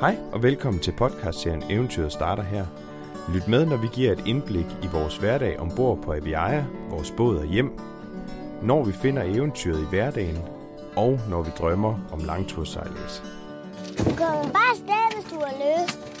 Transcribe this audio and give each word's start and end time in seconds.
Hej 0.00 0.16
og 0.32 0.42
velkommen 0.42 0.82
til 0.82 0.92
podcastserien 0.92 1.62
Eventyret 1.70 2.12
starter 2.12 2.42
her. 2.42 2.66
Lyt 3.34 3.48
med, 3.48 3.66
når 3.66 3.76
vi 3.76 3.86
giver 3.92 4.12
et 4.12 4.26
indblik 4.26 4.66
i 4.82 4.86
vores 4.92 5.16
hverdag 5.16 5.58
ombord 5.60 6.02
på 6.02 6.12
Aviaja, 6.12 6.64
vores 6.90 7.10
båd 7.10 7.36
og 7.36 7.46
hjem, 7.46 7.78
når 8.62 8.84
vi 8.84 8.92
finder 8.92 9.22
eventyret 9.22 9.80
i 9.80 9.88
hverdagen, 9.90 10.38
og 10.96 11.20
når 11.30 11.42
vi 11.42 11.50
drømmer 11.58 12.08
om 12.12 12.20
langturssejlads. 12.24 13.22
Du 13.98 14.04
kommer 14.04 14.52
bare 14.52 14.70
afsted, 14.70 15.14
hvis 15.14 15.32
du 15.32 15.38
har 15.38 15.54
lyst. 15.64 16.14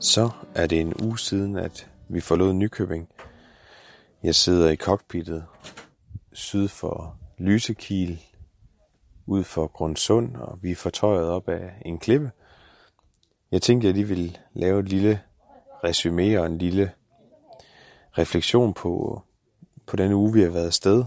Så 0.00 0.30
er 0.54 0.66
det 0.66 0.80
en 0.80 0.94
uge 1.02 1.18
siden, 1.18 1.56
at 1.56 1.90
vi 2.08 2.20
forlod 2.20 2.52
Nykøbing. 2.52 3.08
Jeg 4.22 4.34
sidder 4.34 4.70
i 4.70 4.76
cockpittet 4.76 5.46
syd 6.32 6.68
for 6.68 7.16
Lysekil, 7.38 8.22
ud 9.26 9.44
for 9.44 9.66
Grundsund, 9.66 10.36
og 10.36 10.58
vi 10.62 10.70
er 10.70 10.76
fortøjet 10.76 11.28
op 11.28 11.48
af 11.48 11.82
en 11.84 11.98
klippe. 11.98 12.30
Jeg 13.52 13.62
tænkte, 13.62 13.88
at 13.88 13.88
jeg 13.88 13.94
lige 13.94 14.08
ville 14.08 14.36
lave 14.54 14.80
et 14.80 14.88
lille 14.88 15.20
resume 15.84 16.40
og 16.40 16.46
en 16.46 16.58
lille 16.58 16.92
refleksion 18.18 18.74
på, 18.74 19.22
på 19.86 19.96
den 19.96 20.12
uge, 20.12 20.32
vi 20.32 20.42
har 20.42 20.50
været 20.50 20.66
afsted. 20.66 21.04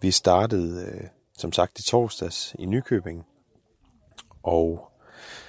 Vi 0.00 0.10
startede, 0.10 0.84
øh, 0.84 1.04
som 1.38 1.52
sagt, 1.52 1.78
i 1.78 1.82
torsdags 1.82 2.56
i 2.58 2.66
Nykøbing, 2.66 3.26
og 4.42 4.90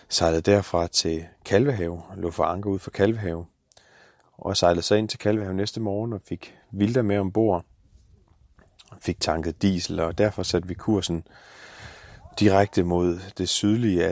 sejlede 0.10 0.41
derfra 0.41 0.88
til 0.88 1.26
Kalvehave, 1.46 2.02
lå 2.18 2.32
for 2.32 2.44
anker 2.44 2.70
ud 2.70 2.80
for 2.80 2.91
Kalvehave, 2.91 3.46
og 4.41 4.57
sejlede 4.57 4.81
så 4.81 4.95
ind 4.95 5.09
til 5.09 5.20
Kalvehav 5.20 5.53
næste 5.53 5.79
morgen 5.79 6.13
og 6.13 6.21
fik 6.21 6.55
Vilder 6.71 7.02
med 7.02 7.17
ombord. 7.17 7.66
Fik 9.02 9.20
tanket 9.20 9.62
diesel, 9.62 9.99
og 9.99 10.18
derfor 10.18 10.43
satte 10.43 10.68
vi 10.68 10.73
kursen 10.73 11.23
direkte 12.40 12.84
mod 12.84 13.20
det 13.37 13.49
sydlige, 13.49 14.09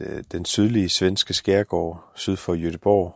øh, 0.00 0.24
den 0.32 0.44
sydlige 0.44 0.88
svenske 0.88 1.34
skærgård 1.34 2.04
syd 2.14 2.36
for 2.36 2.54
Göteborg. 2.54 3.14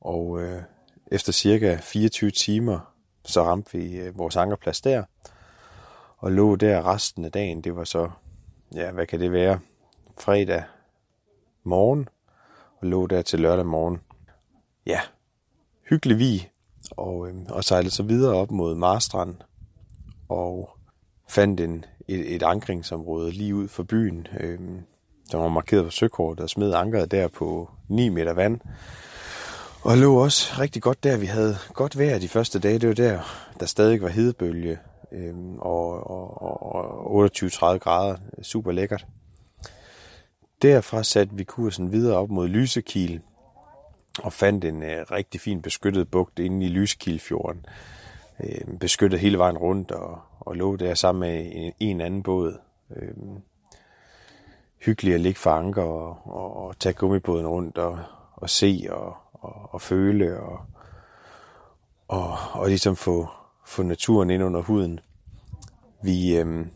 Og 0.00 0.42
øh, 0.42 0.62
efter 1.06 1.32
cirka 1.32 1.76
24 1.82 2.30
timer, 2.30 2.94
så 3.24 3.42
ramte 3.42 3.78
vi 3.78 3.96
øh, 3.96 4.18
vores 4.18 4.36
ankerplads 4.36 4.80
der, 4.80 5.04
og 6.18 6.32
lå 6.32 6.56
der 6.56 6.94
resten 6.94 7.24
af 7.24 7.32
dagen. 7.32 7.60
Det 7.60 7.76
var 7.76 7.84
så, 7.84 8.10
ja, 8.74 8.90
hvad 8.90 9.06
kan 9.06 9.20
det 9.20 9.32
være, 9.32 9.60
fredag 10.18 10.64
morgen, 11.62 12.08
og 12.80 12.86
lå 12.86 13.06
der 13.06 13.22
til 13.22 13.40
lørdag 13.40 13.66
morgen. 13.66 14.00
Ja, 14.86 15.00
hyggelig 15.90 16.18
vi, 16.18 16.48
og, 16.90 17.28
øh, 17.28 17.34
og 17.48 17.64
sejlede 17.64 17.90
så 17.90 18.02
videre 18.02 18.34
op 18.34 18.50
mod 18.50 18.74
Marstrand, 18.74 19.34
og 20.28 20.70
fandt 21.28 21.60
en, 21.60 21.84
et, 22.08 22.34
et 22.34 22.42
ankringsområde 22.42 23.30
lige 23.30 23.54
ud 23.54 23.68
for 23.68 23.82
byen, 23.82 24.26
øh, 24.40 24.58
der 25.32 25.38
var 25.38 25.48
markeret 25.48 25.84
på 25.84 25.90
søkortet 25.90 26.42
og 26.42 26.50
smed 26.50 26.74
ankeret 26.74 27.10
der 27.10 27.28
på 27.28 27.70
9 27.88 28.08
meter 28.08 28.32
vand. 28.32 28.60
Og 29.82 29.98
lå 29.98 30.22
også 30.22 30.54
rigtig 30.58 30.82
godt 30.82 31.04
der. 31.04 31.16
Vi 31.16 31.26
havde 31.26 31.56
godt 31.74 31.98
vejr 31.98 32.18
de 32.18 32.28
første 32.28 32.58
dage. 32.58 32.78
Det 32.78 32.88
var 32.88 32.94
der, 32.94 33.20
der 33.60 33.66
stadig 33.66 34.02
var 34.02 34.08
hedebølge 34.08 34.78
øh, 35.12 35.34
og, 35.58 36.10
og, 36.10 36.42
og 37.12 37.26
28-30 37.26 37.78
grader. 37.78 38.16
Super 38.42 38.72
lækkert. 38.72 39.06
Derfra 40.62 41.02
satte 41.02 41.36
vi 41.36 41.44
kursen 41.44 41.92
videre 41.92 42.16
op 42.16 42.30
mod 42.30 42.48
Lysekil 42.48 43.20
og 44.18 44.32
fandt 44.32 44.64
en 44.64 44.82
øh, 44.82 45.06
rigtig 45.10 45.40
fin 45.40 45.62
beskyttet 45.62 46.10
bugt 46.10 46.38
inde 46.38 46.66
i 46.66 46.68
Lyskildfjorden. 46.68 47.66
Øh, 48.44 48.78
beskyttet 48.80 49.20
hele 49.20 49.38
vejen 49.38 49.58
rundt 49.58 49.90
og, 49.90 50.18
og 50.40 50.56
lå 50.56 50.76
der 50.76 50.94
sammen 50.94 51.20
med 51.20 51.50
en, 51.52 51.72
en 51.80 52.00
anden 52.00 52.22
båd. 52.22 52.58
Øh, 52.96 53.14
hyggeligt 54.84 55.14
at 55.14 55.20
ligge 55.20 55.40
for 55.40 55.50
anker 55.50 55.82
og, 55.82 56.18
og, 56.24 56.56
og 56.56 56.78
tage 56.78 56.92
gummibåden 56.92 57.46
rundt 57.46 57.78
og, 57.78 57.98
og 58.32 58.50
se 58.50 58.86
og, 58.90 59.16
og, 59.32 59.74
og 59.74 59.80
føle 59.80 60.40
og, 60.40 60.60
og, 62.08 62.36
og 62.52 62.68
ligesom 62.68 62.96
få, 62.96 63.28
få 63.66 63.82
naturen 63.82 64.30
ind 64.30 64.42
under 64.42 64.62
huden. 64.62 65.00
Vi, 66.02 66.36
øh, 66.36 66.66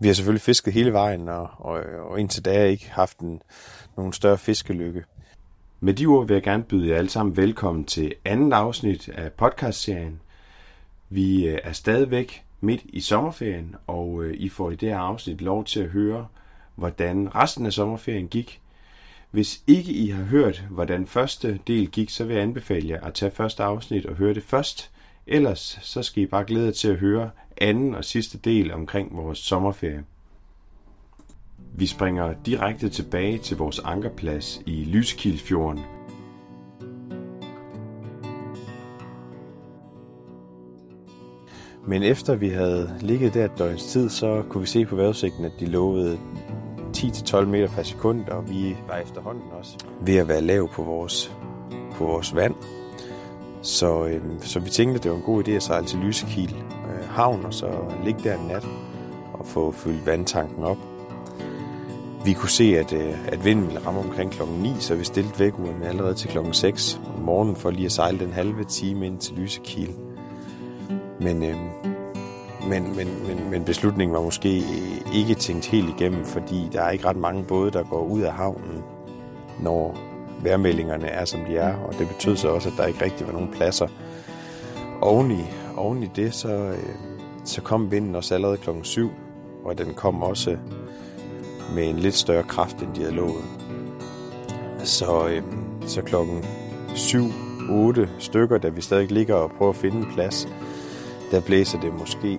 vi 0.00 0.06
har 0.06 0.14
selvfølgelig 0.14 0.42
fisket 0.42 0.72
hele 0.72 0.92
vejen, 0.92 1.28
og, 1.28 1.48
og, 1.58 1.84
og 2.08 2.20
indtil 2.20 2.44
da 2.44 2.64
ikke 2.64 2.90
haft 2.90 3.18
en, 3.18 3.42
nogen 3.96 4.12
større 4.12 4.38
fiskelykke. 4.38 5.04
Med 5.80 5.94
de 5.94 6.06
ord 6.06 6.26
vil 6.26 6.34
jeg 6.34 6.42
gerne 6.42 6.62
byde 6.62 6.88
jer 6.88 6.96
alle 6.96 7.10
sammen 7.10 7.36
velkommen 7.36 7.84
til 7.84 8.14
andet 8.24 8.52
afsnit 8.52 9.08
af 9.08 9.32
podcastserien. 9.32 10.20
Vi 11.08 11.48
øh, 11.48 11.58
er 11.64 11.72
stadigvæk 11.72 12.44
midt 12.60 12.80
i 12.84 13.00
sommerferien, 13.00 13.76
og 13.86 14.24
øh, 14.24 14.34
I 14.36 14.48
får 14.48 14.70
i 14.70 14.76
det 14.76 14.88
her 14.88 14.98
afsnit 14.98 15.40
lov 15.40 15.64
til 15.64 15.80
at 15.80 15.88
høre, 15.88 16.26
hvordan 16.74 17.34
resten 17.34 17.66
af 17.66 17.72
sommerferien 17.72 18.28
gik. 18.28 18.60
Hvis 19.30 19.62
ikke 19.66 19.92
I 19.92 20.08
har 20.08 20.24
hørt, 20.24 20.64
hvordan 20.70 21.06
første 21.06 21.60
del 21.66 21.90
gik, 21.90 22.10
så 22.10 22.24
vil 22.24 22.34
jeg 22.34 22.42
anbefale 22.42 22.88
jer 22.88 23.00
at 23.00 23.14
tage 23.14 23.30
første 23.30 23.62
afsnit 23.62 24.06
og 24.06 24.14
høre 24.14 24.34
det 24.34 24.42
først. 24.42 24.90
Ellers 25.26 25.78
så 25.82 26.02
skal 26.02 26.22
I 26.22 26.26
bare 26.26 26.44
glæde 26.44 26.66
jer 26.66 26.72
til 26.72 26.88
at 26.88 26.96
høre 26.96 27.30
anden 27.56 27.94
og 27.94 28.04
sidste 28.04 28.38
del 28.38 28.72
omkring 28.72 29.16
vores 29.16 29.38
sommerferie. 29.38 30.04
Vi 31.78 31.86
springer 31.86 32.34
direkte 32.46 32.88
tilbage 32.88 33.38
til 33.38 33.56
vores 33.56 33.78
ankerplads 33.78 34.62
i 34.66 34.84
Lyskildfjorden. 34.84 35.80
Men 41.86 42.02
efter 42.02 42.34
vi 42.34 42.48
havde 42.48 42.96
ligget 43.00 43.34
der 43.34 43.44
et 43.44 43.58
døgns 43.58 43.84
tid, 43.84 44.08
så 44.08 44.42
kunne 44.48 44.60
vi 44.60 44.66
se 44.66 44.86
på 44.86 44.96
vejrudsigten, 44.96 45.44
at 45.44 45.52
de 45.60 45.66
lovede 45.66 46.18
10-12 46.96 47.44
meter 47.44 47.68
per 47.68 47.82
sekund, 47.82 48.28
og 48.28 48.50
vi 48.50 48.76
var 48.88 48.96
efterhånden 48.96 49.44
også 49.52 49.78
ved 50.00 50.16
at 50.16 50.28
være 50.28 50.40
lav 50.40 50.68
på 50.72 50.82
vores, 50.82 51.36
på 51.92 52.04
vores 52.04 52.34
vand. 52.34 52.54
Så, 53.62 54.06
øhm, 54.06 54.40
så 54.40 54.60
vi 54.60 54.70
tænkte, 54.70 54.96
at 54.96 55.02
det 55.02 55.10
var 55.10 55.16
en 55.16 55.22
god 55.22 55.48
idé 55.48 55.50
at 55.50 55.62
sejle 55.62 55.86
til 55.86 55.98
Lysekil 55.98 56.56
øh, 56.56 57.08
havn, 57.08 57.44
og 57.44 57.54
så 57.54 57.94
ligge 58.04 58.20
der 58.24 58.38
en 58.38 58.46
nat 58.46 58.66
og 59.32 59.46
få 59.46 59.72
fyldt 59.72 60.06
vandtanken 60.06 60.64
op. 60.64 60.95
Vi 62.26 62.32
kunne 62.32 62.50
se, 62.50 62.78
at, 62.78 62.92
øh, 62.92 63.28
at 63.28 63.44
vinden 63.44 63.66
ville 63.66 63.86
ramme 63.86 64.00
omkring 64.00 64.30
klokken 64.30 64.58
9, 64.58 64.74
så 64.80 64.94
vi 64.94 65.04
stillede 65.04 65.38
vækkeuren 65.38 65.82
allerede 65.82 66.14
til 66.14 66.30
klokken 66.30 66.54
6 66.54 67.00
om 67.16 67.22
morgenen 67.22 67.56
for 67.56 67.70
lige 67.70 67.86
at 67.86 67.92
sejle 67.92 68.18
den 68.18 68.32
halve 68.32 68.64
time 68.64 69.06
ind 69.06 69.18
til 69.18 69.34
Lysekil. 69.36 69.94
Men, 71.20 71.42
øh, 71.42 71.56
men, 72.68 72.96
men, 72.96 73.08
men, 73.26 73.50
men 73.50 73.64
beslutningen 73.64 74.14
var 74.14 74.22
måske 74.22 74.62
ikke 75.14 75.34
tænkt 75.34 75.66
helt 75.66 75.88
igennem, 75.88 76.24
fordi 76.24 76.68
der 76.72 76.82
er 76.82 76.90
ikke 76.90 77.04
ret 77.04 77.16
mange 77.16 77.44
både, 77.44 77.70
der 77.70 77.82
går 77.82 78.04
ud 78.04 78.20
af 78.20 78.32
havnen, 78.32 78.82
når 79.60 79.98
vejrmeldingerne 80.42 81.06
er, 81.06 81.24
som 81.24 81.40
de 81.48 81.56
er. 81.56 81.76
Og 81.76 81.98
det 81.98 82.08
betød 82.08 82.36
så 82.36 82.48
også, 82.48 82.68
at 82.68 82.74
der 82.76 82.86
ikke 82.86 83.04
rigtig 83.04 83.26
var 83.26 83.32
nogen 83.32 83.50
pladser. 83.52 83.88
Oven 85.00 85.30
i, 85.30 85.44
oven 85.76 86.02
i 86.02 86.10
det, 86.16 86.34
så, 86.34 86.48
øh, 86.48 86.78
så 87.44 87.62
kom 87.62 87.90
vinden 87.90 88.14
også 88.14 88.34
allerede 88.34 88.56
klokken 88.56 88.84
7, 88.84 89.10
og 89.64 89.78
den 89.78 89.94
kom 89.94 90.22
også 90.22 90.56
med 91.74 91.88
en 91.88 91.98
lidt 91.98 92.14
større 92.14 92.42
kraft, 92.42 92.82
end 92.82 92.94
de 92.94 93.00
havde 93.00 93.14
lovet. 93.14 93.44
Så, 94.84 95.28
øh, 95.28 95.42
så 95.86 96.02
klokken 96.02 96.44
7-8 96.94 98.06
stykker, 98.18 98.58
da 98.58 98.68
vi 98.68 98.80
stadig 98.80 99.12
ligger 99.12 99.34
og 99.34 99.50
prøver 99.58 99.72
at 99.72 99.76
finde 99.76 99.96
en 99.96 100.12
plads, 100.14 100.48
der 101.30 101.40
blæser 101.40 101.80
det 101.80 101.92
måske 101.98 102.38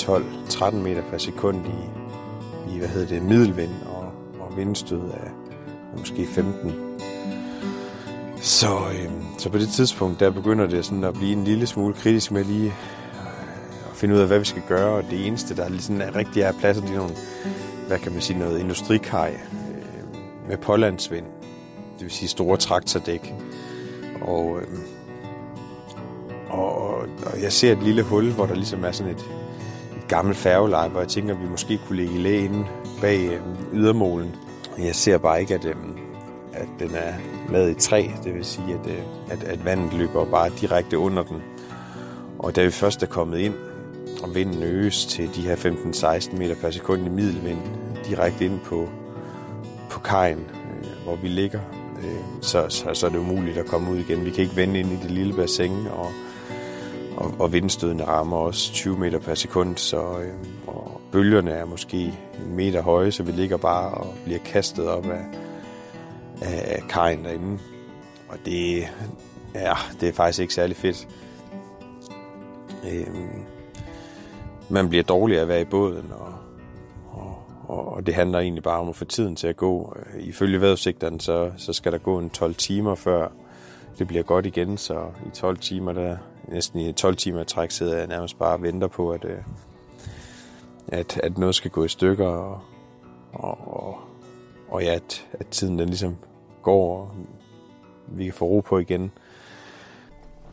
12-13 0.00 0.74
meter 0.76 1.02
per 1.10 1.18
sekund 1.18 1.66
i, 1.66 2.74
i 2.74 2.78
hvad 2.78 2.88
hedder 2.88 3.08
det, 3.08 3.22
middelvind 3.22 3.70
og, 3.86 4.12
og 4.40 4.56
vindstød 4.56 5.00
af, 5.00 5.30
af 5.92 5.98
måske 5.98 6.26
15. 6.26 6.72
Så, 8.36 8.66
øh, 8.68 9.10
så 9.38 9.50
på 9.50 9.58
det 9.58 9.68
tidspunkt, 9.68 10.20
der 10.20 10.30
begynder 10.30 10.66
det 10.66 10.84
sådan 10.84 11.04
at 11.04 11.14
blive 11.14 11.32
en 11.32 11.44
lille 11.44 11.66
smule 11.66 11.94
kritisk 11.94 12.32
med 12.32 12.44
lige 12.44 12.72
finde 14.02 14.14
ud 14.14 14.20
af, 14.20 14.26
hvad 14.26 14.38
vi 14.38 14.44
skal 14.44 14.62
gøre. 14.68 14.96
Og 14.96 15.04
det 15.10 15.26
eneste, 15.26 15.56
der 15.56 15.68
ligesom 15.68 16.00
er 16.00 16.16
rigtig 16.16 16.42
er 16.42 16.52
pladser, 16.52 16.82
det 16.82 16.90
er 16.90 16.96
nogle, 16.96 17.14
hvad 17.88 17.98
kan 17.98 18.12
man 18.12 18.20
sige, 18.20 18.38
noget 18.38 18.60
industrikaj 18.60 19.30
øh, 19.30 20.48
med 20.48 20.56
pålandsvind. 20.56 21.24
Det 21.94 22.02
vil 22.02 22.10
sige 22.10 22.28
store 22.28 22.56
traktordæk. 22.56 23.34
Og, 24.22 24.58
øh, 24.60 24.78
og, 26.50 26.96
og 27.26 27.42
jeg 27.42 27.52
ser 27.52 27.72
et 27.72 27.82
lille 27.82 28.02
hul, 28.02 28.32
hvor 28.32 28.46
der 28.46 28.54
ligesom 28.54 28.84
er 28.84 28.92
sådan 28.92 29.12
et, 29.12 29.20
et 29.96 30.08
gammelt 30.08 30.38
færgeleje, 30.38 30.88
hvor 30.88 31.00
jeg 31.00 31.08
tænker, 31.08 31.34
at 31.34 31.42
vi 31.42 31.48
måske 31.48 31.80
kunne 31.86 31.96
ligge 31.96 32.14
i 32.14 32.18
læ 32.18 32.44
inde 32.44 32.66
bag 33.00 33.28
øh, 33.28 33.40
ydermålen. 33.72 34.34
Jeg 34.78 34.94
ser 34.94 35.18
bare 35.18 35.40
ikke, 35.40 35.54
at, 35.54 35.64
øh, 35.64 35.74
at 36.52 36.68
den 36.78 36.90
er 36.94 37.12
lavet 37.52 37.70
i 37.70 37.74
træ. 37.74 38.06
Det 38.24 38.34
vil 38.34 38.44
sige, 38.44 38.74
at, 38.74 38.90
øh, 38.90 39.02
at, 39.30 39.44
at 39.44 39.64
vandet 39.64 39.92
løber 39.92 40.24
bare 40.24 40.50
direkte 40.60 40.98
under 40.98 41.22
den. 41.22 41.42
Og 42.38 42.56
da 42.56 42.64
vi 42.64 42.70
først 42.70 43.02
er 43.02 43.06
kommet 43.06 43.38
ind, 43.38 43.54
og 44.22 44.34
vinden 44.34 44.62
øges 44.62 45.06
til 45.06 45.34
de 45.34 45.40
her 45.40 45.56
15-16 45.56 46.36
meter 46.36 46.54
per 46.54 46.70
sekund 46.70 47.06
i 47.06 47.08
middelvind, 47.08 47.58
direkte 48.08 48.44
ind 48.44 48.60
på, 48.60 48.88
på 49.90 50.00
kajen, 50.00 50.38
øh, 50.38 51.04
hvor 51.04 51.16
vi 51.16 51.28
ligger, 51.28 51.60
øh, 51.98 52.42
så, 52.42 52.66
så, 52.68 52.94
så 52.94 53.06
er 53.06 53.10
det 53.10 53.18
umuligt 53.18 53.58
at 53.58 53.66
komme 53.66 53.90
ud 53.90 53.98
igen. 53.98 54.24
Vi 54.24 54.30
kan 54.30 54.44
ikke 54.44 54.56
vende 54.56 54.80
ind 54.80 54.92
i 54.92 54.96
det 54.96 55.10
lille 55.10 55.34
bassin, 55.34 55.86
og 55.86 56.10
og, 57.16 57.34
og 57.38 57.52
vindstødene 57.52 58.04
rammer 58.04 58.36
også 58.36 58.72
20 58.72 58.98
meter 58.98 59.18
per 59.18 59.34
sekund, 59.34 59.76
så 59.76 60.18
øh, 60.18 60.34
og 60.66 61.00
bølgerne 61.12 61.50
er 61.50 61.64
måske 61.64 61.96
en 62.46 62.56
meter 62.56 62.82
høje, 62.82 63.12
så 63.12 63.22
vi 63.22 63.32
ligger 63.32 63.56
bare 63.56 63.94
og 63.94 64.14
bliver 64.24 64.38
kastet 64.38 64.88
op 64.88 65.06
af, 65.06 65.24
af, 66.42 66.76
af 66.76 66.82
kajen 66.88 67.24
derinde. 67.24 67.58
Og 68.28 68.38
det, 68.44 68.88
ja, 69.54 69.74
det 70.00 70.08
er 70.08 70.12
faktisk 70.12 70.40
ikke 70.40 70.54
særlig 70.54 70.76
fedt. 70.76 71.08
Øh, 72.92 73.06
man 74.72 74.88
bliver 74.88 75.04
dårlig 75.04 75.38
at 75.38 75.48
være 75.48 75.60
i 75.60 75.64
båden, 75.64 76.12
og, 76.12 76.34
og, 77.68 77.92
og 77.92 78.06
det 78.06 78.14
handler 78.14 78.38
egentlig 78.38 78.62
bare 78.62 78.80
om 78.80 78.88
at 78.88 78.96
få 78.96 79.04
tiden 79.04 79.36
til 79.36 79.46
at 79.46 79.56
gå. 79.56 79.96
Øh, 79.96 80.22
ifølge 80.22 80.60
vejrudsigterne, 80.60 81.20
så, 81.20 81.50
så 81.56 81.72
skal 81.72 81.92
der 81.92 81.98
gå 81.98 82.18
en 82.18 82.30
12 82.30 82.54
timer, 82.54 82.94
før 82.94 83.28
det 83.98 84.06
bliver 84.08 84.22
godt 84.22 84.46
igen, 84.46 84.78
så 84.78 85.06
i 85.26 85.30
12 85.34 85.58
timer, 85.58 85.92
der 85.92 86.16
næsten 86.48 86.80
i 86.80 86.92
12 86.92 87.16
timer 87.16 87.44
træk, 87.44 87.70
sidder 87.70 87.98
jeg 87.98 88.06
nærmest 88.06 88.38
bare 88.38 88.52
og 88.52 88.62
venter 88.62 88.88
på, 88.88 89.10
at, 89.10 89.24
øh, 89.24 89.38
at, 90.88 91.20
at 91.22 91.38
noget 91.38 91.54
skal 91.54 91.70
gå 91.70 91.84
i 91.84 91.88
stykker, 91.88 92.26
og, 92.26 92.60
og, 93.32 93.58
og, 93.66 93.98
og 94.68 94.82
ja, 94.82 94.94
at, 94.94 95.26
at 95.32 95.46
tiden 95.46 95.78
den 95.78 95.88
ligesom 95.88 96.16
går, 96.62 96.98
og 96.98 97.10
vi 98.06 98.24
kan 98.24 98.34
få 98.34 98.44
ro 98.44 98.60
på 98.60 98.78
igen. 98.78 99.12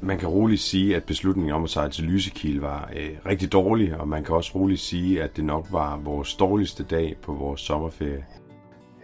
Man 0.01 0.18
kan 0.19 0.28
roligt 0.30 0.62
sige, 0.62 0.96
at 0.96 1.04
beslutningen 1.04 1.54
om 1.54 1.63
at 1.63 1.69
sejle 1.69 1.92
til 1.92 2.04
Lysekil 2.04 2.60
var 2.60 2.90
øh, 2.96 3.10
rigtig 3.25 3.51
dårlig, 3.51 3.98
og 3.98 4.07
man 4.07 4.24
kan 4.24 4.36
også 4.36 4.51
roligt 4.56 4.80
sige, 4.80 5.24
at 5.24 5.36
det 5.36 5.46
nok 5.46 5.68
var 5.72 5.98
vores 5.98 6.34
dårligste 6.34 6.84
dag 6.84 7.16
på 7.22 7.34
vores 7.34 7.62
sommerferie. 7.62 8.25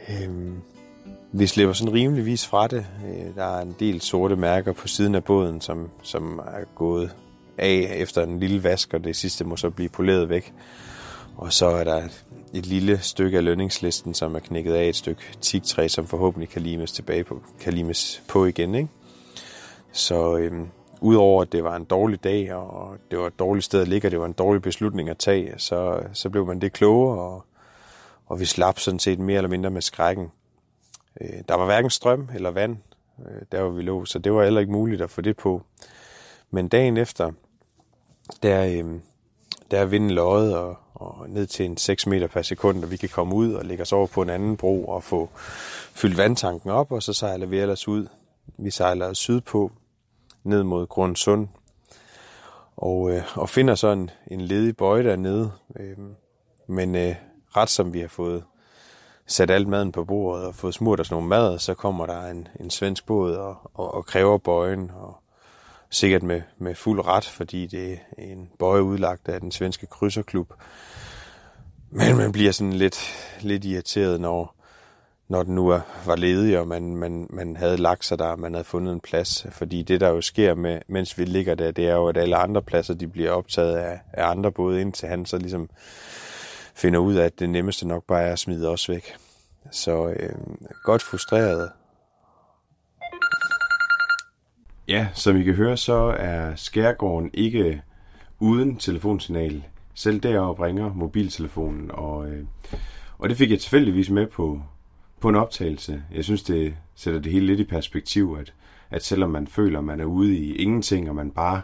Øhm, 0.10 0.62
vi 1.32 1.48
slipper 1.48 1.74
sådan 1.74 1.94
rimeligvis 1.94 2.48
fra 2.48 2.68
det. 2.68 2.86
Øh, 3.06 3.36
der 3.36 3.58
er 3.58 3.62
en 3.62 3.76
del 3.80 4.02
sorte 4.02 4.36
mærker 4.36 4.74
på 4.74 4.88
siden 4.88 5.16
af 5.16 5.24
båden, 5.24 5.62
som, 5.62 5.90
som 6.02 6.40
er 6.40 6.66
gået 6.76 7.16
af 7.58 7.96
efter 7.96 8.24
en 8.24 8.40
lille 8.40 8.64
vask, 8.64 8.94
og 8.94 9.04
det 9.04 9.16
sidste 9.16 9.44
må 9.44 9.56
så 9.56 9.70
blive 9.70 9.90
poleret 9.90 10.30
væk. 10.30 10.54
Og 11.38 11.54
så 11.54 11.66
er 11.66 11.84
der 11.84 12.02
et 12.54 12.66
lille 12.66 13.00
stykke 13.00 13.38
af 13.38 13.44
lønningslisten, 13.44 14.14
som 14.14 14.36
er 14.36 14.40
knækket 14.40 14.74
af 14.74 14.90
et 14.90 14.96
stykke 14.96 15.22
tigtræ, 15.42 15.88
som 15.88 16.08
forhåbentlig 16.08 16.50
kan 16.50 16.62
limes 16.62 16.92
tilbage 16.92 17.24
på, 17.24 17.42
kan 17.60 17.74
limes 17.74 18.24
på 18.28 18.46
igen. 18.46 18.76
Ikke? 18.76 18.90
Så 19.92 20.38
øhm, 20.38 20.68
udover 21.02 21.42
at 21.42 21.52
det 21.52 21.64
var 21.64 21.76
en 21.76 21.84
dårlig 21.84 22.24
dag, 22.24 22.54
og 22.54 22.98
det 23.12 23.20
var 23.20 23.28
et 23.28 23.40
dårligt 23.40 23.66
sted 23.66 23.82
at 23.82 23.88
ligge, 23.88 24.08
og 24.08 24.12
det 24.12 24.20
var 24.20 24.26
en 24.26 24.34
dårlig 24.34 24.62
beslutning 24.62 25.10
at 25.10 25.18
tage, 25.18 25.54
så, 25.58 26.04
så 26.14 26.30
blev 26.30 26.46
man 26.46 26.62
det 26.62 26.74
klogere, 26.74 27.20
og, 27.20 27.46
og 28.26 28.40
vi 28.40 28.46
slap 28.46 28.80
sådan 28.80 29.00
set 29.00 29.20
mere 29.20 29.38
eller 29.38 29.50
mindre 29.50 29.70
med 29.70 29.82
skrækken. 29.82 30.32
Øh, 31.22 31.40
der 31.48 31.56
var 31.56 31.66
hverken 31.66 31.90
strøm 31.90 32.30
eller 32.36 32.52
vand, 32.52 32.78
øh, 33.20 33.42
der 33.52 33.62
hvor 33.62 33.72
vi 33.72 33.82
lå, 33.82 34.06
så 34.06 34.20
det 34.20 34.34
var 34.34 34.44
heller 34.44 34.62
ikke 34.62 34.72
muligt 34.72 35.02
at 35.02 35.10
få 35.10 35.22
det 35.22 35.38
på. 35.38 35.62
Men 36.52 36.68
dagen 36.68 36.98
efter, 36.98 37.32
der, 38.44 38.66
øh, 38.66 39.00
der 39.72 39.80
er 39.80 39.86
vinden 39.86 40.12
løjet 40.12 40.58
og, 40.58 40.78
og 40.94 41.30
ned 41.30 41.48
til 41.48 41.66
en 41.66 41.78
6 41.78 42.08
meter 42.08 42.28
per 42.28 42.42
sekund, 42.42 42.84
og 42.84 42.92
vi 42.92 42.98
kan 42.98 43.10
komme 43.10 43.36
ud 43.36 43.54
og 43.54 43.66
lægge 43.66 43.82
os 43.82 43.94
over 43.94 44.08
på 44.08 44.22
en 44.22 44.30
anden 44.30 44.58
bro 44.58 44.86
og 44.86 45.04
få 45.04 45.30
fyldt 45.94 46.18
vandtanken 46.18 46.70
op, 46.70 46.92
og 46.92 47.04
så 47.04 47.14
sejler 47.14 47.46
vi 47.46 47.60
ellers 47.60 47.88
ud. 47.88 48.08
Vi 48.58 48.72
sejler 48.72 49.14
sydpå, 49.14 49.72
ned 50.46 50.64
mod 50.64 50.88
Grundsund, 50.88 51.48
og, 52.78 53.12
øh, 53.12 53.24
og 53.36 53.50
finder 53.50 53.76
så 53.76 53.88
en, 53.88 54.10
en 54.28 54.42
ledig 54.42 54.78
bøje 54.78 55.04
dernede. 55.04 55.52
Øh, 55.80 55.98
men 56.68 56.96
øh, 56.96 57.16
ret 57.58 57.70
som 57.70 57.94
vi 57.94 58.00
har 58.00 58.08
fået 58.08 58.44
sat 59.28 59.52
alt 59.52 59.68
maden 59.68 59.92
på 59.92 60.06
bordet 60.06 60.46
og 60.46 60.56
fået 60.56 60.74
smurt 60.74 61.00
os 61.00 61.12
nogle 61.12 61.28
mad, 61.28 61.60
så 61.60 61.74
kommer 61.74 62.06
der 62.06 62.28
en, 62.28 62.48
en 62.60 62.70
svensk 62.70 63.06
båd 63.06 63.34
og, 63.36 63.72
og, 63.74 63.94
og 63.94 64.06
kræver 64.06 64.38
bøjen, 64.38 64.92
og 64.96 65.18
sikkert 65.90 66.24
med, 66.24 66.42
med 66.58 66.76
fuld 66.76 67.06
ret, 67.06 67.26
fordi 67.26 67.68
det 67.68 67.92
er 67.92 67.98
en 68.18 68.50
bøje 68.60 68.84
udlagt 68.84 69.30
af 69.30 69.42
den 69.42 69.52
svenske 69.52 69.88
krydserklub. 69.88 70.54
Men 71.90 72.18
man 72.18 72.32
bliver 72.32 72.52
sådan 72.52 72.74
lidt, 72.74 73.00
lidt 73.42 73.66
irriteret, 73.66 74.22
når, 74.22 74.55
når 75.28 75.44
den 75.44 75.56
nu 75.56 75.68
var 76.06 76.16
ledig, 76.16 76.60
og 76.60 76.68
man, 76.68 76.96
man, 76.96 77.28
man 77.30 77.56
havde 77.56 77.78
lagt 77.78 78.06
sig 78.06 78.20
der, 78.20 78.36
man 78.36 78.54
havde 78.54 78.64
fundet 78.64 78.94
en 78.94 79.00
plads. 79.00 79.48
Fordi 79.52 79.82
det, 79.82 80.02
der 80.02 80.10
jo 80.10 80.22
sker, 80.22 80.56
med, 80.56 80.80
mens 80.88 81.18
vi 81.18 81.26
ligger 81.26 81.56
der, 81.56 81.72
det 81.72 81.88
er 81.88 81.94
jo, 81.94 82.08
at 82.08 82.18
alle 82.18 82.36
andre 82.36 82.62
pladser, 82.62 82.94
de 82.94 83.08
bliver 83.08 83.32
optaget 83.32 83.76
af, 83.76 84.00
af 84.14 84.30
andre 84.30 84.52
både, 84.52 84.82
indtil 84.82 85.10
han 85.10 85.26
så 85.26 85.38
ligesom 85.38 85.70
finder 86.76 87.00
ud 87.00 87.16
af, 87.16 87.26
at 87.26 87.40
det 87.40 87.50
nemmeste 87.50 87.88
nok 87.88 88.04
bare 88.08 88.24
er 88.24 88.32
at 88.32 88.40
smide 88.40 88.70
os 88.70 88.90
væk. 88.90 89.16
Så 89.72 90.08
øh, 90.08 90.36
godt 90.84 91.02
frustreret. 91.02 91.72
Ja, 94.88 95.08
som 95.14 95.38
I 95.38 95.44
kan 95.44 95.54
høre, 95.54 95.78
så 95.78 96.16
er 96.20 96.56
Skærgården 96.56 97.30
ikke 97.34 97.82
uden 98.40 98.78
telefonsignal. 98.78 99.64
Selv 99.94 100.20
deroppe 100.20 100.66
ringer 100.66 100.94
mobiltelefonen, 100.94 101.92
og, 101.94 102.28
øh, 102.28 102.46
og 103.18 103.30
det 103.30 103.38
fik 103.38 103.52
jeg 103.52 103.60
tilfældigvis 103.60 104.10
med 104.10 104.28
på, 104.28 104.62
på 105.26 105.30
en 105.30 105.36
optagelse. 105.36 106.04
Jeg 106.12 106.24
synes, 106.24 106.44
det 106.44 106.76
sætter 106.96 107.20
det 107.20 107.32
hele 107.32 107.46
lidt 107.46 107.60
i 107.60 107.64
perspektiv, 107.64 108.38
at, 108.40 108.54
at 108.90 109.04
selvom 109.04 109.30
man 109.30 109.48
føler, 109.48 109.82
man 109.82 110.00
er 110.00 110.06
ude 110.06 110.38
i 110.38 110.56
ingenting, 110.56 111.10
og 111.10 111.16
man 111.16 111.32
bare 111.32 111.62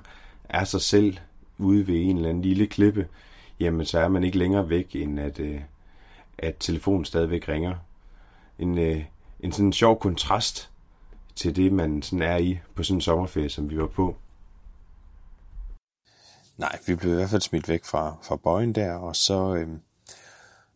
er 0.49 0.63
sig 0.63 0.81
selv 0.81 1.17
ude 1.57 1.87
ved 1.87 1.95
en 1.95 2.15
eller 2.15 2.29
anden 2.29 2.41
lille 2.41 2.67
klippe, 2.67 3.07
jamen 3.59 3.85
så 3.85 3.99
er 3.99 4.07
man 4.07 4.23
ikke 4.23 4.37
længere 4.37 4.69
væk, 4.69 4.95
end 4.95 5.19
at, 5.19 5.39
øh, 5.39 5.61
at 6.37 6.55
telefonen 6.59 7.05
stadigvæk 7.05 7.49
ringer. 7.49 7.75
En, 8.59 8.77
øh, 8.77 9.03
en 9.39 9.51
sådan 9.51 9.73
sjov 9.73 9.99
kontrast 9.99 10.69
til 11.35 11.55
det, 11.55 11.73
man 11.73 12.01
sådan 12.01 12.21
er 12.21 12.37
i 12.37 12.59
på 12.75 12.83
sådan 12.83 12.97
en 12.97 13.01
sommerferie, 13.01 13.49
som 13.49 13.69
vi 13.69 13.77
var 13.77 13.87
på. 13.87 14.15
Nej, 16.57 16.79
vi 16.87 16.95
blev 16.95 17.11
i 17.11 17.15
hvert 17.15 17.29
fald 17.29 17.41
smidt 17.41 17.69
væk 17.69 17.85
fra, 17.85 18.15
fra 18.23 18.35
bøjen 18.35 18.75
der, 18.75 18.93
og 18.93 19.15
så, 19.15 19.55
øh, 19.55 19.67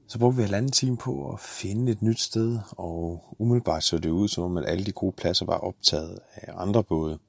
så 0.08 0.20
brugte 0.20 0.36
vi 0.36 0.42
halvanden 0.42 0.72
time 0.72 0.98
på 0.98 1.30
at 1.34 1.40
finde 1.40 1.92
et 1.92 2.02
nyt 2.02 2.20
sted, 2.20 2.60
og 2.72 3.24
umiddelbart 3.40 3.84
så 3.84 3.98
det 3.98 4.10
ud 4.10 4.28
som 4.28 4.44
om, 4.44 4.58
at 4.58 4.70
alle 4.70 4.86
de 4.86 4.92
gode 4.92 5.12
pladser 5.12 5.46
var 5.46 5.58
optaget 5.58 6.20
af 6.36 6.54
andre 6.56 6.84
både. 6.84 7.20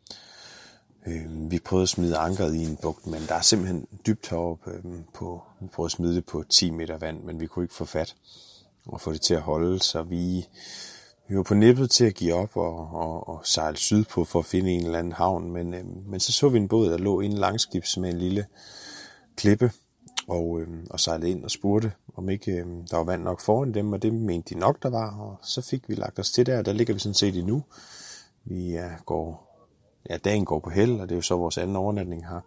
Øh, 1.06 1.50
vi 1.50 1.58
prøvede 1.58 1.82
at 1.82 1.88
smide 1.88 2.16
ankeret 2.16 2.54
i 2.54 2.64
en 2.64 2.76
bugt, 2.76 3.06
men 3.06 3.22
der 3.28 3.34
er 3.34 3.40
simpelthen 3.40 3.86
dybt 4.06 4.28
heroppe 4.28 4.70
øh, 4.70 5.00
på, 5.14 5.42
vi 5.60 5.66
prøvede 5.66 5.88
at 5.88 5.92
smide 5.92 6.14
det 6.14 6.24
på 6.24 6.44
10 6.50 6.70
meter 6.70 6.98
vand, 6.98 7.22
men 7.22 7.40
vi 7.40 7.46
kunne 7.46 7.64
ikke 7.64 7.74
få 7.74 7.84
fat 7.84 8.16
og 8.86 9.00
få 9.00 9.12
det 9.12 9.20
til 9.20 9.34
at 9.34 9.42
holde, 9.42 9.82
så 9.82 10.02
vi, 10.02 10.46
vi 11.28 11.36
var 11.36 11.42
på 11.42 11.54
nippet 11.54 11.90
til 11.90 12.04
at 12.04 12.14
give 12.14 12.34
op 12.34 12.56
og, 12.56 12.90
og, 12.92 13.28
og 13.28 13.40
sejle 13.44 13.76
sydpå 13.76 14.24
for 14.24 14.38
at 14.38 14.46
finde 14.46 14.70
en 14.70 14.84
eller 14.84 14.98
anden 14.98 15.12
havn, 15.12 15.52
men, 15.52 15.74
øh, 15.74 15.84
men 16.06 16.20
så 16.20 16.32
så 16.32 16.48
vi 16.48 16.58
en 16.58 16.68
båd, 16.68 16.90
der 16.90 16.98
lå 16.98 17.20
en 17.20 17.32
langskibs 17.32 17.96
med 17.96 18.10
en 18.10 18.18
lille 18.18 18.46
klippe, 19.36 19.70
og, 20.28 20.60
øh, 20.60 20.68
og 20.90 21.00
sejlede 21.00 21.30
ind 21.30 21.44
og 21.44 21.50
spurgte, 21.50 21.92
om 22.14 22.28
ikke 22.28 22.52
øh, 22.52 22.66
der 22.90 22.96
var 22.96 23.04
vand 23.04 23.22
nok 23.22 23.40
foran 23.40 23.74
dem, 23.74 23.92
og 23.92 24.02
det 24.02 24.14
mente 24.14 24.54
de 24.54 24.60
nok, 24.60 24.82
der 24.82 24.90
var, 24.90 25.16
og 25.16 25.38
så 25.42 25.62
fik 25.62 25.88
vi 25.88 25.94
lagt 25.94 26.18
os 26.18 26.32
til 26.32 26.46
der, 26.46 26.58
og 26.58 26.64
der 26.64 26.72
ligger 26.72 26.94
vi 26.94 27.00
sådan 27.00 27.14
set 27.14 27.36
endnu. 27.36 27.64
Vi 28.44 28.70
ja, 28.70 28.90
går, 29.06 29.56
ja, 30.10 30.16
dagen 30.16 30.44
går 30.44 30.60
på 30.60 30.70
held, 30.70 31.00
og 31.00 31.08
det 31.08 31.14
er 31.14 31.16
jo 31.16 31.22
så 31.22 31.36
vores 31.36 31.58
anden 31.58 31.76
overnatning 31.76 32.28
her. 32.28 32.40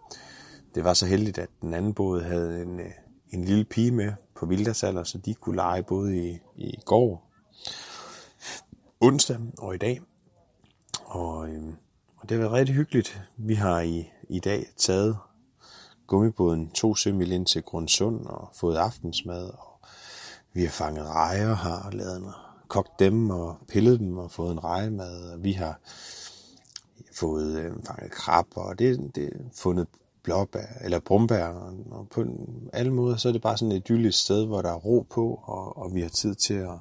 Det 0.74 0.84
var 0.84 0.94
så 0.94 1.06
heldigt, 1.06 1.38
at 1.38 1.48
den 1.62 1.74
anden 1.74 1.94
båd 1.94 2.22
havde 2.22 2.62
en, 2.62 2.80
øh, 2.80 2.90
en 3.30 3.44
lille 3.44 3.64
pige 3.64 3.90
med 3.90 4.12
på 4.34 4.46
Vildersaller, 4.46 5.04
så 5.04 5.18
de 5.18 5.34
kunne 5.34 5.56
lege 5.56 5.82
både 5.82 6.28
i, 6.28 6.38
i 6.56 6.80
går, 6.84 7.30
onsdag 9.00 9.38
og 9.58 9.74
i 9.74 9.78
dag. 9.78 10.00
Og, 11.04 11.48
øh, 11.48 11.62
og 12.16 12.28
det 12.28 12.30
har 12.30 12.38
været 12.38 12.52
rigtig 12.52 12.74
hyggeligt. 12.74 13.22
Vi 13.36 13.54
har 13.54 13.80
i, 13.80 14.10
i 14.28 14.38
dag 14.38 14.66
taget 14.76 15.16
gummibåden 16.10 16.70
to 16.70 16.94
sømil 16.94 17.32
ind 17.32 17.46
til 17.46 17.62
Grundsund 17.62 18.26
og 18.26 18.50
fået 18.54 18.76
aftensmad. 18.76 19.44
Og 19.44 19.80
vi 20.52 20.62
har 20.62 20.70
fanget 20.70 21.06
rejer 21.06 21.54
her 21.54 21.82
og 21.86 21.92
lavet 21.92 22.34
kogt 22.68 22.98
dem 22.98 23.30
og 23.30 23.56
pillet 23.68 24.00
dem 24.00 24.18
og 24.18 24.30
fået 24.30 24.52
en 24.52 24.64
rejemad. 24.64 25.30
Og 25.32 25.44
vi 25.44 25.52
har 25.52 25.80
fået 27.14 27.58
øh, 27.58 27.72
fanget 27.86 28.10
krabber, 28.10 28.60
og 28.60 28.78
det, 28.78 29.10
det 29.14 29.30
fundet 29.56 29.86
blåbær 30.22 30.66
eller 30.80 30.98
brumbær. 30.98 31.46
Og 31.90 32.08
på 32.10 32.24
alle 32.72 32.92
måder 32.92 33.16
så 33.16 33.28
er 33.28 33.32
det 33.32 33.42
bare 33.42 33.56
sådan 33.56 33.72
et 33.72 33.76
idyllisk 33.76 34.24
sted, 34.24 34.46
hvor 34.46 34.62
der 34.62 34.70
er 34.70 34.78
ro 34.78 35.06
på, 35.10 35.40
og, 35.44 35.78
og 35.78 35.94
vi 35.94 36.00
har 36.00 36.08
tid 36.08 36.34
til 36.34 36.54
at 36.54 36.78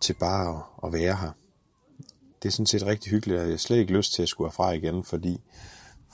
til 0.00 0.14
bare 0.14 0.56
at, 0.56 0.62
at 0.86 0.92
være 0.92 1.16
her. 1.16 1.30
Det 2.42 2.48
er 2.48 2.52
sådan 2.52 2.66
set 2.66 2.86
rigtig 2.86 3.10
hyggeligt, 3.10 3.40
og 3.40 3.46
jeg 3.46 3.52
har 3.52 3.58
slet 3.58 3.78
ikke 3.78 3.92
lyst 3.92 4.14
til 4.14 4.22
at 4.22 4.28
skulle 4.28 4.48
herfra 4.48 4.70
igen, 4.70 5.04
fordi 5.04 5.40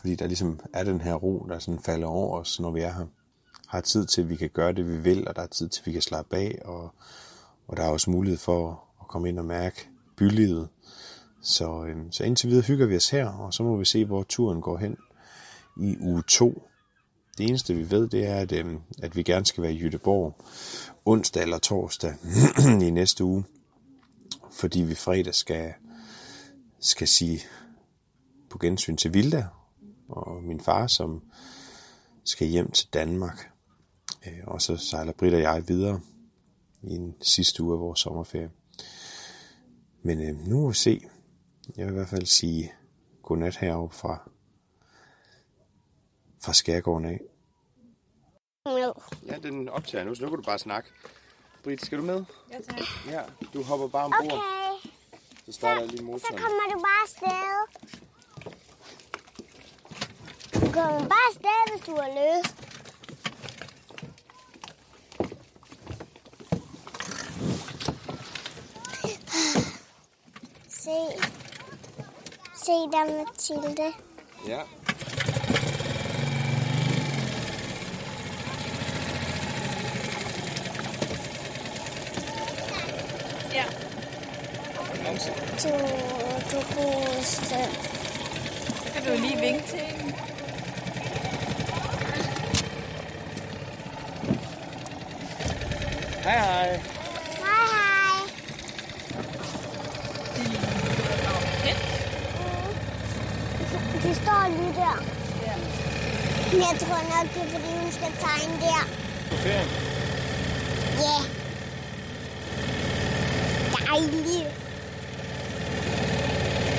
fordi 0.00 0.14
der 0.14 0.26
ligesom 0.26 0.60
er 0.72 0.84
den 0.84 1.00
her 1.00 1.14
ro, 1.14 1.46
der 1.48 1.58
sådan 1.58 1.80
falder 1.80 2.06
over 2.06 2.38
os, 2.38 2.60
når 2.60 2.70
vi 2.70 2.80
er 2.80 2.92
her. 2.92 3.06
Har 3.66 3.80
tid 3.80 4.06
til, 4.06 4.22
at 4.22 4.28
vi 4.28 4.36
kan 4.36 4.48
gøre 4.48 4.72
det, 4.72 4.86
vi 4.86 4.96
vil, 4.96 5.28
og 5.28 5.36
der 5.36 5.42
er 5.42 5.46
tid 5.46 5.68
til, 5.68 5.80
at 5.80 5.86
vi 5.86 5.92
kan 5.92 6.02
slappe 6.02 6.36
af, 6.36 6.58
og, 6.64 6.94
og 7.68 7.76
der 7.76 7.82
er 7.82 7.88
også 7.88 8.10
mulighed 8.10 8.38
for 8.38 8.84
at 9.00 9.08
komme 9.08 9.28
ind 9.28 9.38
og 9.38 9.44
mærke 9.44 9.88
bylivet. 10.16 10.68
Så, 11.42 11.84
øhm, 11.84 12.12
så 12.12 12.24
indtil 12.24 12.50
videre 12.50 12.64
hygger 12.64 12.86
vi 12.86 12.96
os 12.96 13.10
her, 13.10 13.28
og 13.28 13.54
så 13.54 13.62
må 13.62 13.76
vi 13.76 13.84
se, 13.84 14.04
hvor 14.04 14.22
turen 14.22 14.60
går 14.60 14.76
hen 14.76 14.96
i 15.80 15.96
uge 16.00 16.22
2. 16.28 16.62
Det 17.38 17.48
eneste 17.48 17.74
vi 17.74 17.90
ved, 17.90 18.08
det 18.08 18.26
er, 18.26 18.36
at, 18.36 18.52
øhm, 18.52 18.78
at 19.02 19.16
vi 19.16 19.22
gerne 19.22 19.46
skal 19.46 19.62
være 19.62 19.72
i 19.72 19.82
Jødeborg 19.82 20.36
onsdag 21.04 21.42
eller 21.42 21.58
torsdag 21.58 22.14
i 22.88 22.90
næste 22.90 23.24
uge, 23.24 23.44
fordi 24.52 24.82
vi 24.82 24.94
fredag 24.94 25.34
skal, 25.34 25.72
skal 26.80 27.08
sige 27.08 27.40
på 28.50 28.58
gensyn 28.58 28.96
til 28.96 29.14
Vilda, 29.14 29.46
og 30.10 30.42
min 30.42 30.60
far, 30.60 30.86
som 30.86 31.22
skal 32.24 32.46
hjem 32.46 32.70
til 32.70 32.88
Danmark. 32.94 33.50
Øh, 34.26 34.38
og 34.46 34.62
så 34.62 34.76
sejler 34.76 35.12
Britt 35.12 35.34
og 35.34 35.40
jeg 35.40 35.64
videre 35.68 36.00
i 36.82 36.90
en 36.94 37.14
sidste 37.22 37.62
uge 37.62 37.74
af 37.74 37.80
vores 37.80 38.00
sommerferie. 38.00 38.50
Men 40.02 40.22
øh, 40.28 40.46
nu 40.48 40.60
må 40.60 40.68
vi 40.68 40.74
se. 40.74 41.00
Jeg 41.76 41.86
vil 41.86 41.92
i 41.92 41.96
hvert 41.96 42.08
fald 42.08 42.26
sige 42.26 42.72
godnat 43.22 43.56
heroppe 43.56 43.96
fra, 43.96 44.30
fra 46.44 46.52
skærgården 46.52 47.04
af. 47.04 47.20
Ja, 49.26 49.38
den 49.42 49.68
optager 49.68 50.04
nu, 50.04 50.14
så 50.14 50.22
nu 50.22 50.28
kan 50.28 50.36
du 50.36 50.42
bare 50.42 50.58
snakke. 50.58 50.90
Britt, 51.64 51.84
skal 51.86 51.98
du 51.98 52.02
med? 52.04 52.24
Ja, 52.50 52.60
tak. 52.60 52.80
Ja, 53.10 53.22
du 53.54 53.62
hopper 53.62 53.88
bare 53.88 54.04
ombord. 54.04 54.24
Okay, 54.32 54.90
Så 55.46 55.52
starter 55.52 55.80
jeg 55.80 55.88
lige 55.88 55.98
så 55.98 56.04
motoren. 56.04 56.38
kommer 56.38 56.62
du 56.72 56.78
bare 56.78 57.02
afsted. 57.02 57.99
Kommer 60.72 61.08
bare 61.08 61.26
afsted, 61.28 61.70
hvis 61.70 61.86
du 61.86 61.96
har 61.96 62.10
lyst. 62.20 62.54
Se. 70.68 70.96
Se 72.64 72.72
der, 72.92 73.04
Mathilde. 73.16 73.92
Ja. 74.46 74.60
Ja. 83.54 83.64
Du, 85.62 85.68
du. 86.50 86.60
Så 87.22 87.68
kan 88.94 89.04
du 89.04 89.20
lige 89.20 89.40
vinke 89.40 89.66
til 89.66 89.78
hende. 89.78 90.29
Hej 96.30 96.38
hej. 96.38 96.80
Hej, 97.44 97.64
hej. 97.74 98.20
De 104.02 104.14
står 104.14 104.48
lige 104.48 104.74
der. 104.74 104.96
Ja. 105.46 105.54
Men 106.52 106.60
jeg 106.60 106.76
tror 106.80 107.00
nok, 107.12 107.34
det 107.34 107.42
er, 107.42 107.50
fordi 107.58 107.70
hun 107.82 107.92
skal 107.92 108.12
tegne 108.20 108.60
der. 108.60 108.82
På 109.30 109.36
ferien? 109.36 109.68
Ja. 111.00 111.18
Dejligt. 113.72 114.50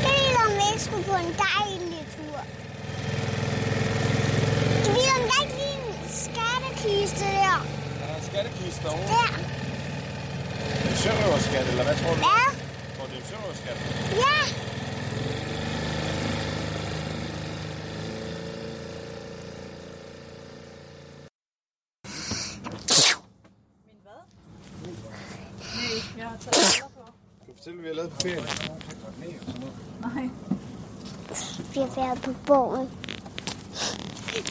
Ved, 0.04 0.36
om 0.46 0.52
vi 0.56 0.64
ikke 0.74 0.84
skulle 0.84 1.04
på 1.04 1.16
en 1.16 1.36
dejlig 1.48 2.06
tur. 2.18 2.40
Jeg 4.86 4.94
ved, 4.96 5.08
om 5.20 5.24
der 5.30 5.44
ikke 5.44 5.56
lige 5.56 5.78
en 5.88 6.10
skattekiste 6.10 7.26
der. 7.26 7.81
Der 8.32 8.38
er 8.40 8.44
skattekiste 8.44 8.84
derovre. 8.84 9.08
Der. 9.08 10.90
En 10.90 10.96
sørøverskat, 10.96 11.68
eller 11.70 11.84
hvad 11.84 11.96
tror 11.96 12.10
du? 12.10 12.16
Hvad? 12.16 12.48
Tror 12.98 13.06
du, 13.06 13.12
det 13.12 13.18
er 13.18 13.22
en 13.22 13.28
sørøverskat? 13.30 13.78
Ja. 14.24 14.38
Min 23.86 23.98
hvad? 24.04 24.22
Nej, 25.76 26.18
jeg 26.18 26.28
har 26.30 26.38
taget 26.38 26.84
på. 26.96 27.04
Kan 27.46 27.48
du 27.48 27.54
fortælle, 27.58 27.80
hvad 27.80 27.84
vi 27.84 27.88
har 27.88 27.96
lavet 27.96 28.12
på 28.12 28.18
ferien? 28.22 28.46
Nej. 30.02 30.30
Vi 31.74 31.80
har 31.80 31.92
været 31.96 32.22
på 32.22 32.34
bogen. 32.48 32.90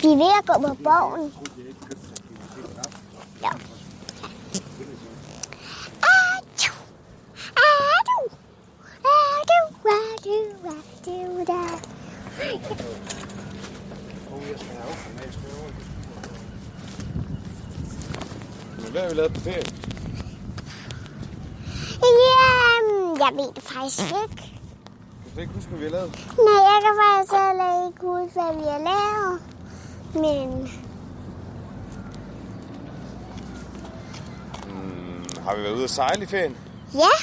Vi 0.03 0.09
er 0.09 0.17
ved 0.17 0.33
at 0.39 0.47
gå 0.47 0.69
på 0.69 0.75
bogen. 0.75 1.33
Ja. 3.43 3.51
Men 18.77 18.91
hvad 18.93 19.03
har 19.03 19.09
vi 19.09 19.15
lavet 19.15 19.35
på 19.35 19.41
ferien? 19.41 19.67
Jamen, 22.03 23.19
jeg 23.21 23.31
ved 23.33 23.55
det 23.55 23.63
faktisk 23.63 24.01
ikke. 24.03 24.53
Du 25.25 25.31
kan 25.35 25.43
ikke 25.43 25.55
huske, 25.55 25.71
hvad 25.71 25.79
vi 25.79 25.85
har 25.85 25.91
lavet? 25.91 26.11
Nej, 26.47 26.63
jeg 26.71 26.79
kan 26.85 26.95
faktisk 27.03 27.33
heller 27.33 27.87
ikke 27.87 28.01
huske, 28.07 28.41
hvad 28.41 28.55
vi 28.57 28.67
har 28.75 28.83
lavet. 28.91 29.41
Men 30.15 30.71
har 35.51 35.57
vi 35.57 35.63
været 35.63 35.75
ude 35.75 35.85
at 35.85 35.91
sejle 35.91 36.23
i 36.23 36.27
ferien? 36.27 36.57
ja, 36.95 37.17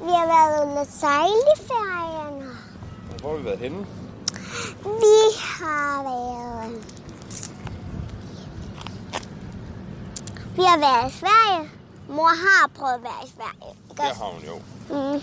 vi 0.00 0.10
har 0.10 0.26
været 0.26 0.70
ude 0.70 0.80
at 0.80 0.86
sejle 0.86 1.42
i 1.56 1.60
ferien. 1.68 2.48
Hvor 3.20 3.30
har 3.30 3.36
vi 3.36 3.44
været 3.44 3.58
henne? 3.58 3.86
Vi 4.84 5.16
har 5.36 6.02
været... 6.02 6.84
Vi 10.56 10.62
har 10.62 10.78
været 10.78 11.12
i 11.12 11.16
Sverige. 11.18 11.70
Mor 12.08 12.28
har 12.28 12.68
prøvet 12.74 12.94
at 12.94 13.02
være 13.02 13.26
i 13.26 13.30
Sverige. 13.36 13.76
ikke 13.90 14.02
Der 14.02 14.08
også? 14.08 14.22
har 14.22 14.30
hun 14.30 14.42
jo. 14.42 14.56
Mm. 14.88 15.22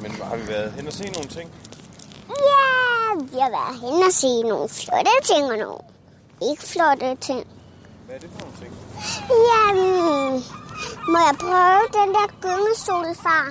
Men 0.00 0.10
har 0.10 0.36
vi 0.36 0.48
været 0.48 0.72
hen 0.72 0.86
og 0.86 0.92
se 0.92 1.10
nogle 1.10 1.28
ting? 1.28 1.50
Ja, 2.28 3.24
vi 3.32 3.38
har 3.38 3.50
været 3.50 3.80
hen 3.80 4.02
og 4.06 4.12
se 4.12 4.42
nogle 4.42 4.68
flotte 4.68 5.10
ting 5.22 5.44
og 5.52 5.56
nogle 5.58 5.78
ikke 6.42 6.62
flotte 6.62 7.14
ting. 7.14 7.46
Hvad 8.08 8.16
er 8.16 8.20
det 8.20 8.30
for 8.32 8.40
nogle 8.40 8.56
ting? 8.62 8.72
Jamen, 9.50 10.44
må 11.12 11.18
jeg 11.28 11.36
prøve 11.40 11.84
den 11.98 12.08
der 12.16 12.26
gyngestol, 12.42 13.06
far? 13.24 13.46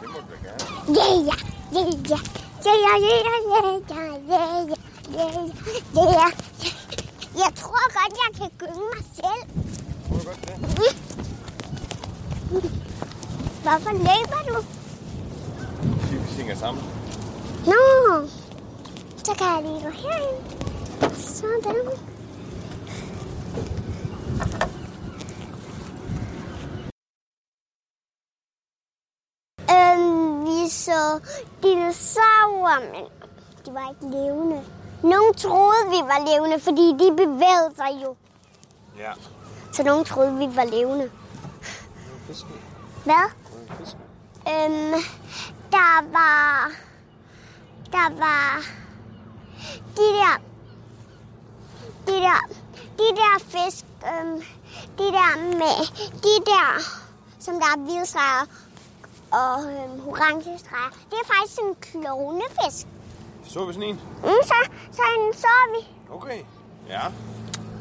Det 0.00 0.08
må 0.12 0.18
du 0.18 0.26
da 0.32 0.36
gerne. 0.46 0.64
Ja, 0.98 1.06
ja, 1.30 1.36
ja, 1.74 1.82
ja. 2.12 2.18
Ja, 2.66 2.74
ja, 2.86 2.94
ja, 3.06 3.14
ja, 3.24 3.34
ja, 3.52 3.60
ja, 3.90 4.04
ja, 4.30 4.42
ja, 5.16 5.26
ja, 5.94 6.04
ja. 6.18 6.28
Jeg 7.42 7.50
tror 7.56 7.84
godt, 7.96 8.12
jeg 8.22 8.30
kan 8.38 8.50
gynge 8.58 8.86
mig 8.94 9.04
selv. 9.20 9.42
Må 10.10 10.16
du 10.16 10.24
godt 10.24 10.40
det? 10.46 10.56
Hvorfor 13.62 13.92
løber 13.92 14.40
du? 14.48 14.56
Fordi 16.00 16.16
vi 16.16 16.28
synger 16.34 16.56
sammen. 16.56 16.84
Nå, 17.66 17.82
så 19.24 19.34
kan 19.38 19.46
jeg 19.46 19.62
lige 19.62 19.82
gå 19.84 19.90
herind. 19.90 21.16
Sådan. 21.16 21.98
Øhm, 29.70 30.44
vi 30.44 30.68
så 30.84 31.20
dinosaurer, 31.62 32.80
men 32.92 33.04
de 33.66 33.74
var 33.74 33.88
ikke 33.90 34.16
levende. 34.16 34.64
Nogle 35.02 35.34
troede, 35.34 35.84
vi 35.90 36.00
var 36.12 36.34
levende, 36.34 36.60
fordi 36.60 36.86
de 36.92 37.16
bevægede 37.16 37.72
sig 37.76 38.02
jo. 38.04 38.16
Ja. 38.98 39.12
Så 39.72 39.82
nogen 39.82 40.04
troede, 40.04 40.38
vi 40.38 40.56
var 40.56 40.64
levende. 40.64 41.10
Hvad? 43.04 43.30
Øhm, 44.48 45.02
der 45.72 46.12
var... 46.12 46.70
Der 47.92 48.18
var... 48.18 48.62
De 49.96 50.02
der... 50.02 50.40
De 52.06 52.12
der... 52.12 52.48
De 52.98 53.16
der 53.16 53.38
fisk... 53.38 53.84
Øhm, 54.06 54.42
de 54.98 55.04
der 55.04 55.36
med... 55.36 55.86
De 56.12 56.44
der... 56.46 56.80
Som 57.40 57.54
der 57.54 57.66
er 57.66 57.76
hvide 57.76 58.06
streger 58.06 58.46
og 59.40 59.60
øhm, 59.72 60.08
orange 60.08 60.58
streger. 60.58 60.90
Det 61.10 61.18
er 61.22 61.26
faktisk 61.34 61.60
en 61.60 61.74
klovnefisk. 61.80 62.86
Så 63.44 63.64
vi 63.66 63.72
sådan 63.72 63.88
en? 63.88 64.00
Mm, 64.22 64.42
så, 64.42 64.54
så 64.92 65.02
en 65.18 65.34
så 65.34 65.48
vi. 65.74 66.14
Okay. 66.14 66.40
Ja. 66.88 67.00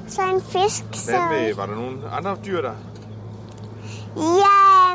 Så 0.08 0.22
en 0.22 0.42
fisk. 0.42 0.84
Så... 0.94 1.12
Hvad 1.12 1.30
med, 1.30 1.54
var 1.54 1.66
der 1.66 1.76
nogle 1.76 2.10
andre 2.10 2.38
dyr 2.46 2.62
der? 2.62 2.76
Ja, 4.16 4.94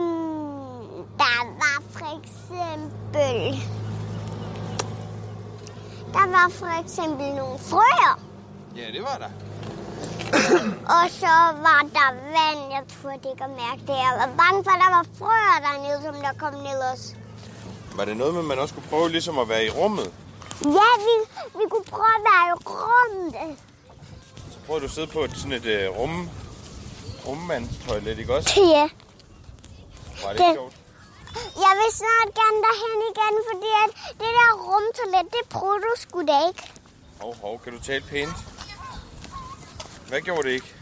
der 1.18 1.38
var 1.62 1.82
for 1.90 2.20
eksempel... 2.20 3.62
Der 6.12 6.30
var 6.30 6.48
for 6.50 6.80
eksempel 6.84 7.34
nogle 7.34 7.58
frøer, 7.58 8.18
Ja, 8.76 8.92
det 8.92 9.02
var 9.02 9.16
der. 9.18 9.47
Og 10.96 11.04
så 11.22 11.34
var 11.66 11.80
der 11.96 12.08
vand. 12.36 12.60
Jeg 12.76 12.82
tror 12.94 13.10
det 13.10 13.28
ikke 13.32 13.44
at 13.44 13.50
mærke 13.50 13.80
det. 13.88 13.96
Jeg 14.06 14.12
var 14.22 14.28
bange 14.42 14.58
for, 14.64 14.70
at 14.76 14.80
der 14.84 14.90
var 14.96 15.04
frøer 15.18 15.58
dernede, 15.66 15.98
som 16.06 16.14
der 16.26 16.32
kom 16.42 16.54
ned 16.68 16.78
også. 16.92 17.14
Var 17.96 18.04
det 18.04 18.16
noget 18.16 18.32
med, 18.34 18.40
at 18.42 18.48
man 18.48 18.58
også 18.58 18.74
kunne 18.74 18.88
prøve 18.90 19.08
ligesom 19.10 19.38
at 19.38 19.48
være 19.48 19.64
i 19.66 19.70
rummet? 19.70 20.12
Ja, 20.64 20.90
vi, 21.06 21.14
vi 21.58 21.64
kunne 21.70 21.84
prøve 21.84 22.14
at 22.18 22.24
være 22.30 22.44
i 22.52 22.54
rummet. 22.66 23.56
Så 24.52 24.58
prøvede 24.66 24.80
du 24.80 24.86
at 24.86 24.90
sidde 24.92 25.06
på 25.06 25.20
et, 25.24 25.36
sådan 25.36 25.52
et 25.52 25.66
uh, 25.90 25.96
rum, 25.98 26.28
rummandstoilet, 27.26 28.18
ikke 28.18 28.34
også? 28.36 28.60
Ja. 28.60 28.88
Var 30.24 30.30
det 30.32 30.38
Det- 30.38 30.54
sjovt? 30.54 30.74
jeg 31.64 31.72
vil 31.80 31.90
snart 32.02 32.28
gerne 32.40 32.58
derhen 32.66 33.00
igen, 33.12 33.34
fordi 33.50 33.70
at 33.84 33.90
det 34.20 34.30
der 34.38 34.50
rumtoilet, 34.68 35.26
det 35.36 35.42
prøvede 35.50 35.80
du 35.86 35.92
sgu 36.02 36.18
da 36.26 36.36
ikke. 36.48 36.62
Hov, 37.20 37.36
hov, 37.42 37.60
kan 37.64 37.72
du 37.72 37.80
tale 37.82 38.04
pænt? 38.10 38.36
Hvad 40.08 40.20
gjorde 40.20 40.48
det 40.48 40.54
ikke? 40.54 40.74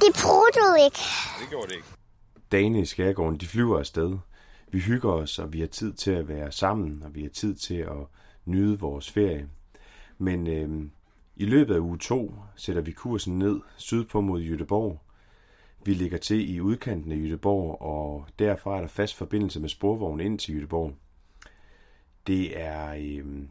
Det 0.00 0.14
du 0.54 0.84
ikke. 0.84 0.98
Det 1.40 1.48
gjorde 1.50 1.68
det 1.68 1.74
ikke. 1.74 1.88
Dagene 2.52 2.80
i 2.80 2.84
skærgården, 2.84 3.40
de 3.40 3.46
flyver 3.46 3.78
afsted. 3.78 4.18
Vi 4.68 4.78
hygger 4.80 5.10
os, 5.10 5.38
og 5.38 5.52
vi 5.52 5.60
har 5.60 5.66
tid 5.66 5.92
til 5.92 6.10
at 6.10 6.28
være 6.28 6.52
sammen, 6.52 7.02
og 7.02 7.14
vi 7.14 7.22
har 7.22 7.28
tid 7.28 7.54
til 7.54 7.74
at 7.74 8.06
nyde 8.44 8.78
vores 8.78 9.10
ferie. 9.10 9.48
Men 10.18 10.46
øh, 10.46 10.90
i 11.36 11.44
løbet 11.44 11.74
af 11.74 11.78
uge 11.78 11.98
to 11.98 12.34
sætter 12.56 12.82
vi 12.82 12.92
kursen 12.92 13.38
ned 13.38 13.60
sydpå 13.76 14.20
mod 14.20 14.40
Jødeborg. 14.40 15.00
Vi 15.84 15.94
ligger 15.94 16.18
til 16.18 16.54
i 16.54 16.60
udkanten 16.60 17.12
af 17.12 17.16
Jødeborg, 17.16 17.82
og 17.82 18.26
derfra 18.38 18.76
er 18.76 18.80
der 18.80 18.88
fast 18.88 19.14
forbindelse 19.14 19.60
med 19.60 19.68
sporvogn 19.68 20.20
ind 20.20 20.38
til 20.38 20.54
Jødeborg. 20.54 20.94
Det 22.26 22.60
er 22.60 22.92
øh, 22.92 23.42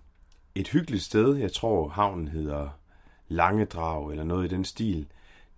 et 0.56 0.68
hyggeligt 0.68 1.04
sted. 1.04 1.36
Jeg 1.36 1.54
tror, 1.54 1.88
havnen 1.88 2.28
hedder 2.28 2.81
Langedrag 3.32 4.12
eller 4.12 4.24
noget 4.24 4.46
i 4.46 4.56
den 4.56 4.66
stil. 4.66 5.08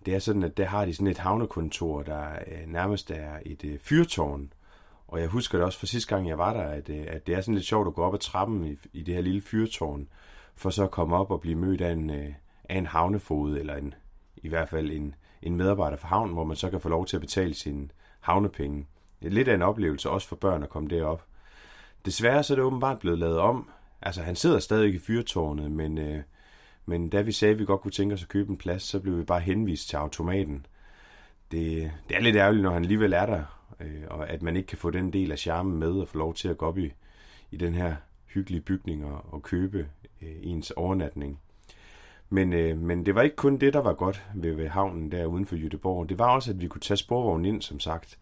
Det 0.06 0.14
er 0.14 0.18
sådan, 0.18 0.42
at 0.42 0.56
der 0.56 0.64
har 0.64 0.84
de 0.84 0.94
sådan 0.94 1.06
et 1.06 1.18
havnekontor, 1.18 2.02
der 2.02 2.26
øh, 2.46 2.66
nærmest 2.66 3.10
er 3.10 3.38
et 3.46 3.64
øh, 3.64 3.78
fyrtårn. 3.78 4.52
Og 5.08 5.20
jeg 5.20 5.28
husker 5.28 5.58
det 5.58 5.64
også 5.64 5.78
fra 5.78 5.86
sidste 5.86 6.14
gang, 6.14 6.28
jeg 6.28 6.38
var 6.38 6.52
der, 6.52 6.62
at, 6.62 6.88
øh, 6.88 7.04
at 7.08 7.26
det 7.26 7.34
er 7.34 7.40
sådan 7.40 7.54
lidt 7.54 7.66
sjovt 7.66 7.88
at 7.88 7.94
gå 7.94 8.02
op 8.02 8.14
ad 8.14 8.18
trappen 8.18 8.64
i, 8.64 8.76
i 8.92 9.02
det 9.02 9.14
her 9.14 9.22
lille 9.22 9.40
fyrtårn, 9.40 10.08
for 10.54 10.70
så 10.70 10.84
at 10.84 10.90
komme 10.90 11.16
op 11.16 11.30
og 11.30 11.40
blive 11.40 11.54
mødt 11.54 11.80
af 11.80 11.92
en, 11.92 12.10
øh, 12.10 12.32
af 12.68 12.78
en 12.78 12.86
havnefod, 12.86 13.58
eller 13.58 13.76
en, 13.76 13.94
i 14.36 14.48
hvert 14.48 14.68
fald 14.68 14.90
en, 14.90 15.14
en 15.42 15.56
medarbejder 15.56 15.96
fra 15.96 16.08
havnen, 16.08 16.34
hvor 16.34 16.44
man 16.44 16.56
så 16.56 16.70
kan 16.70 16.80
få 16.80 16.88
lov 16.88 17.06
til 17.06 17.16
at 17.16 17.20
betale 17.20 17.54
sine 17.54 17.88
havnepenge. 18.20 18.86
Det 19.22 19.26
er 19.26 19.32
lidt 19.32 19.48
af 19.48 19.54
en 19.54 19.62
oplevelse 19.62 20.10
også 20.10 20.28
for 20.28 20.36
børn 20.36 20.62
at 20.62 20.68
komme 20.68 20.88
derop. 20.88 21.24
Desværre 22.04 22.42
så 22.42 22.54
er 22.54 22.56
det 22.56 22.64
åbenbart 22.64 22.98
blevet 22.98 23.18
lavet 23.18 23.38
om. 23.38 23.70
Altså, 24.02 24.22
han 24.22 24.36
sidder 24.36 24.58
stadig 24.58 24.94
i 24.94 24.98
fyrtårnet, 24.98 25.70
men, 25.70 25.98
øh, 25.98 26.22
men 26.86 27.08
da 27.08 27.20
vi 27.20 27.32
sagde, 27.32 27.52
at 27.52 27.58
vi 27.58 27.64
godt 27.64 27.80
kunne 27.80 27.90
tænke 27.90 28.12
os 28.12 28.22
at 28.22 28.28
købe 28.28 28.50
en 28.50 28.56
plads, 28.56 28.82
så 28.82 29.00
blev 29.00 29.18
vi 29.18 29.24
bare 29.24 29.40
henvist 29.40 29.88
til 29.88 29.96
automaten. 29.96 30.66
Det, 31.50 31.92
det 32.08 32.16
er 32.16 32.20
lidt 32.20 32.36
ærgerligt, 32.36 32.62
når 32.62 32.70
han 32.70 32.82
alligevel 32.82 33.12
er 33.12 33.26
der, 33.26 33.42
øh, 33.80 34.02
og 34.10 34.30
at 34.30 34.42
man 34.42 34.56
ikke 34.56 34.66
kan 34.66 34.78
få 34.78 34.90
den 34.90 35.12
del 35.12 35.32
af 35.32 35.38
charmen 35.38 35.78
med 35.78 35.92
og 35.92 36.08
få 36.08 36.18
lov 36.18 36.34
til 36.34 36.48
at 36.48 36.58
gå 36.58 36.66
op 36.66 36.78
i, 36.78 36.92
i 37.50 37.56
den 37.56 37.74
her 37.74 37.96
hyggelige 38.26 38.60
bygning 38.60 39.04
og, 39.04 39.24
og 39.34 39.42
købe 39.42 39.88
øh, 40.22 40.28
ens 40.42 40.70
overnatning. 40.70 41.40
Men, 42.30 42.52
øh, 42.52 42.78
men 42.78 43.06
det 43.06 43.14
var 43.14 43.22
ikke 43.22 43.36
kun 43.36 43.56
det, 43.56 43.72
der 43.72 43.80
var 43.80 43.92
godt 43.92 44.24
ved, 44.34 44.54
ved 44.54 44.68
havnen 44.68 45.12
der 45.12 45.26
uden 45.26 45.46
for 45.46 45.56
Jødeborg. 45.56 46.08
Det 46.08 46.18
var 46.18 46.34
også, 46.34 46.50
at 46.50 46.60
vi 46.60 46.68
kunne 46.68 46.80
tage 46.80 46.96
sporvognen 46.96 47.44
ind, 47.44 47.62
som 47.62 47.80
sagt. 47.80 48.18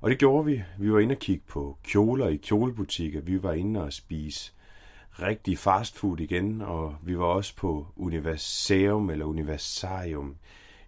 Og 0.00 0.10
det 0.10 0.18
gjorde 0.18 0.44
vi. 0.44 0.62
Vi 0.78 0.92
var 0.92 0.98
inde 0.98 1.12
og 1.12 1.18
kigge 1.18 1.44
på 1.48 1.78
kjoler 1.84 2.28
i 2.28 2.36
kjolebutikker. 2.36 3.20
Vi 3.20 3.42
var 3.42 3.52
inde 3.52 3.82
og 3.82 3.92
spise 3.92 4.52
rigtig 5.22 5.58
fastfood 5.58 6.20
igen, 6.20 6.60
og 6.60 6.96
vi 7.02 7.18
var 7.18 7.24
også 7.24 7.56
på 7.56 7.86
Universeum 7.96 9.10
eller 9.10 9.24
Universarium. 9.24 10.36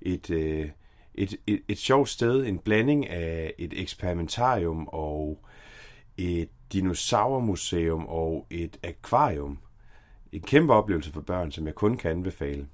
Et, 0.01 0.31
øh, 0.31 0.71
et, 1.15 1.37
et, 1.47 1.63
et 1.69 1.79
sjovt 1.79 2.09
sted, 2.09 2.47
en 2.47 2.59
blanding 2.59 3.09
af 3.09 3.55
et 3.59 3.81
eksperimentarium 3.81 4.89
og 4.93 5.47
et 6.17 6.49
dinosaurmuseum 6.73 8.07
og 8.07 8.47
et 8.51 8.77
akvarium. 8.85 9.59
En 10.33 10.41
kæmpe 10.41 10.73
oplevelse 10.73 11.13
for 11.13 11.21
børn, 11.21 11.53
som 11.53 11.67
jeg 11.67 11.75
kun 11.75 11.97
kan 11.97 12.11
anbefale. 12.11 12.67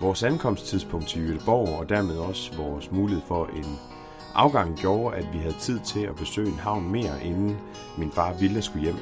Vores 0.00 0.22
ankomsttidspunkt 0.22 1.08
til 1.08 1.22
Jødeborg 1.22 1.78
og 1.78 1.88
dermed 1.88 2.16
også 2.16 2.56
vores 2.56 2.90
mulighed 2.90 3.22
for 3.28 3.46
en 3.46 3.91
afgang 4.34 4.76
gjorde, 4.76 5.16
at 5.16 5.32
vi 5.32 5.38
havde 5.38 5.56
tid 5.60 5.80
til 5.80 6.00
at 6.00 6.16
besøge 6.16 6.48
en 6.48 6.58
havn 6.58 6.92
mere, 6.92 7.24
inden 7.24 7.56
min 7.98 8.12
far 8.12 8.32
ville 8.32 8.62
skulle 8.62 8.84
hjem. 8.84 8.96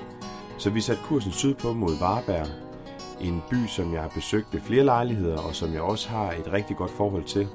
Så 0.59 0.71
vi 0.71 0.81
satte 0.81 1.03
kursen 1.03 1.33
sydpå 1.33 1.73
mod 1.73 1.99
Varberg, 2.01 2.47
en 3.21 3.43
by, 3.51 3.66
som 3.66 3.93
jeg 3.93 4.03
har 4.03 4.09
besøgt 4.09 4.47
ved 4.53 4.61
flere 4.61 4.85
lejligheder, 4.85 5.38
og 5.38 5.55
som 5.55 5.73
jeg 5.73 5.83
også 5.83 6.09
har 6.09 6.33
et 6.33 6.53
rigtig 6.53 6.77
godt 6.77 6.90
forhold 6.90 7.25
til. 7.25 7.49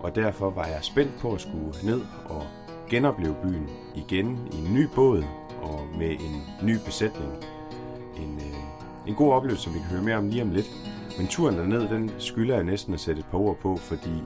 Og 0.00 0.14
derfor 0.14 0.50
var 0.50 0.66
jeg 0.66 0.78
spændt 0.82 1.18
på 1.20 1.32
at 1.32 1.40
skulle 1.40 1.72
ned 1.82 2.00
og 2.28 2.42
genopleve 2.90 3.34
byen 3.42 3.68
igen 3.94 4.38
i 4.52 4.66
en 4.66 4.74
ny 4.74 4.88
båd 4.94 5.24
og 5.62 5.80
med 5.98 6.10
en 6.10 6.42
ny 6.62 6.76
besætning. 6.84 7.32
En, 8.16 8.34
øh, 8.34 9.08
en 9.08 9.14
god 9.14 9.32
oplevelse, 9.32 9.64
som 9.64 9.74
vi 9.74 9.78
kan 9.78 9.88
høre 9.88 10.02
mere 10.02 10.16
om 10.16 10.28
lige 10.28 10.42
om 10.42 10.50
lidt. 10.50 10.66
Men 11.18 11.26
turen 11.26 11.58
derned, 11.58 11.88
den 11.88 12.10
skylder 12.18 12.54
jeg 12.54 12.64
næsten 12.64 12.94
at 12.94 13.00
sætte 13.00 13.20
et 13.20 13.26
par 13.30 13.38
ord 13.38 13.56
på, 13.56 13.76
fordi 13.76 14.22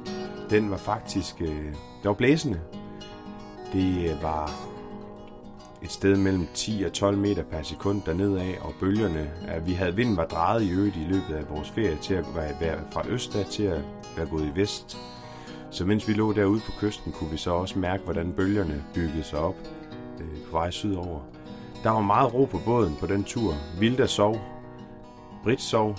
den 0.50 0.70
var 0.70 0.76
faktisk... 0.76 1.40
Øh, 1.40 1.66
det 2.02 2.04
var 2.04 2.12
blæsende. 2.12 2.60
Det 3.72 4.10
øh, 4.10 4.22
var 4.22 4.70
et 5.82 5.90
sted 5.90 6.16
mellem 6.16 6.46
10 6.54 6.82
og 6.86 6.92
12 6.92 7.16
meter 7.16 7.42
per 7.42 7.62
sekund 7.62 8.02
dernede 8.06 8.40
af, 8.40 8.58
og 8.60 8.72
bølgerne, 8.80 9.30
at 9.48 9.66
vi 9.66 9.72
havde 9.72 9.96
vinden 9.96 10.16
var 10.16 10.24
drejet 10.24 10.62
i 10.62 10.70
øvrigt 10.70 10.96
i 10.96 11.06
løbet 11.08 11.34
af 11.34 11.50
vores 11.50 11.70
ferie 11.70 11.98
til 12.02 12.14
at 12.14 12.24
være 12.60 12.78
fra 12.92 13.08
øst 13.08 13.36
til 13.50 13.62
at 13.62 13.80
være 14.16 14.26
gået 14.26 14.44
i 14.44 14.60
vest. 14.60 14.98
Så 15.70 15.84
mens 15.84 16.08
vi 16.08 16.12
lå 16.12 16.32
derude 16.32 16.60
på 16.60 16.72
kysten, 16.80 17.12
kunne 17.12 17.30
vi 17.30 17.36
så 17.36 17.50
også 17.50 17.78
mærke, 17.78 18.04
hvordan 18.04 18.32
bølgerne 18.32 18.84
byggede 18.94 19.22
sig 19.22 19.38
op 19.38 19.56
øh, 20.20 20.44
på 20.50 20.52
vej 20.52 20.70
sydover. 20.70 21.20
Der 21.82 21.90
var 21.90 22.00
meget 22.00 22.34
ro 22.34 22.44
på 22.44 22.60
båden 22.64 22.96
på 23.00 23.06
den 23.06 23.24
tur. 23.24 23.54
Vilda 23.78 24.06
sov, 24.06 24.36
Britt 25.44 25.60
sov, 25.60 25.96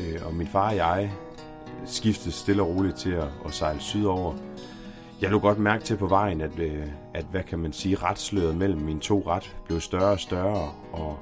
øh, 0.00 0.26
og 0.26 0.34
min 0.34 0.46
far 0.46 0.68
og 0.68 0.76
jeg 0.76 1.12
skiftede 1.84 2.34
stille 2.34 2.62
og 2.62 2.68
roligt 2.68 2.96
til 2.96 3.10
at, 3.10 3.28
at 3.44 3.54
sejle 3.54 3.80
sydover. 3.80 4.34
Jeg 5.22 5.30
lå 5.30 5.38
godt 5.38 5.58
mærke 5.58 5.84
til 5.84 5.96
på 5.96 6.06
vejen, 6.06 6.40
at, 6.40 6.58
øh, 6.58 6.86
at 7.14 7.24
hvad 7.30 7.42
kan 7.42 7.58
man 7.58 7.72
sige, 7.72 7.96
retsløret 7.96 8.56
mellem 8.56 8.80
mine 8.80 9.00
to 9.00 9.22
ret 9.26 9.56
blev 9.66 9.80
større 9.80 10.12
og 10.12 10.20
større, 10.20 10.70
og 10.92 11.18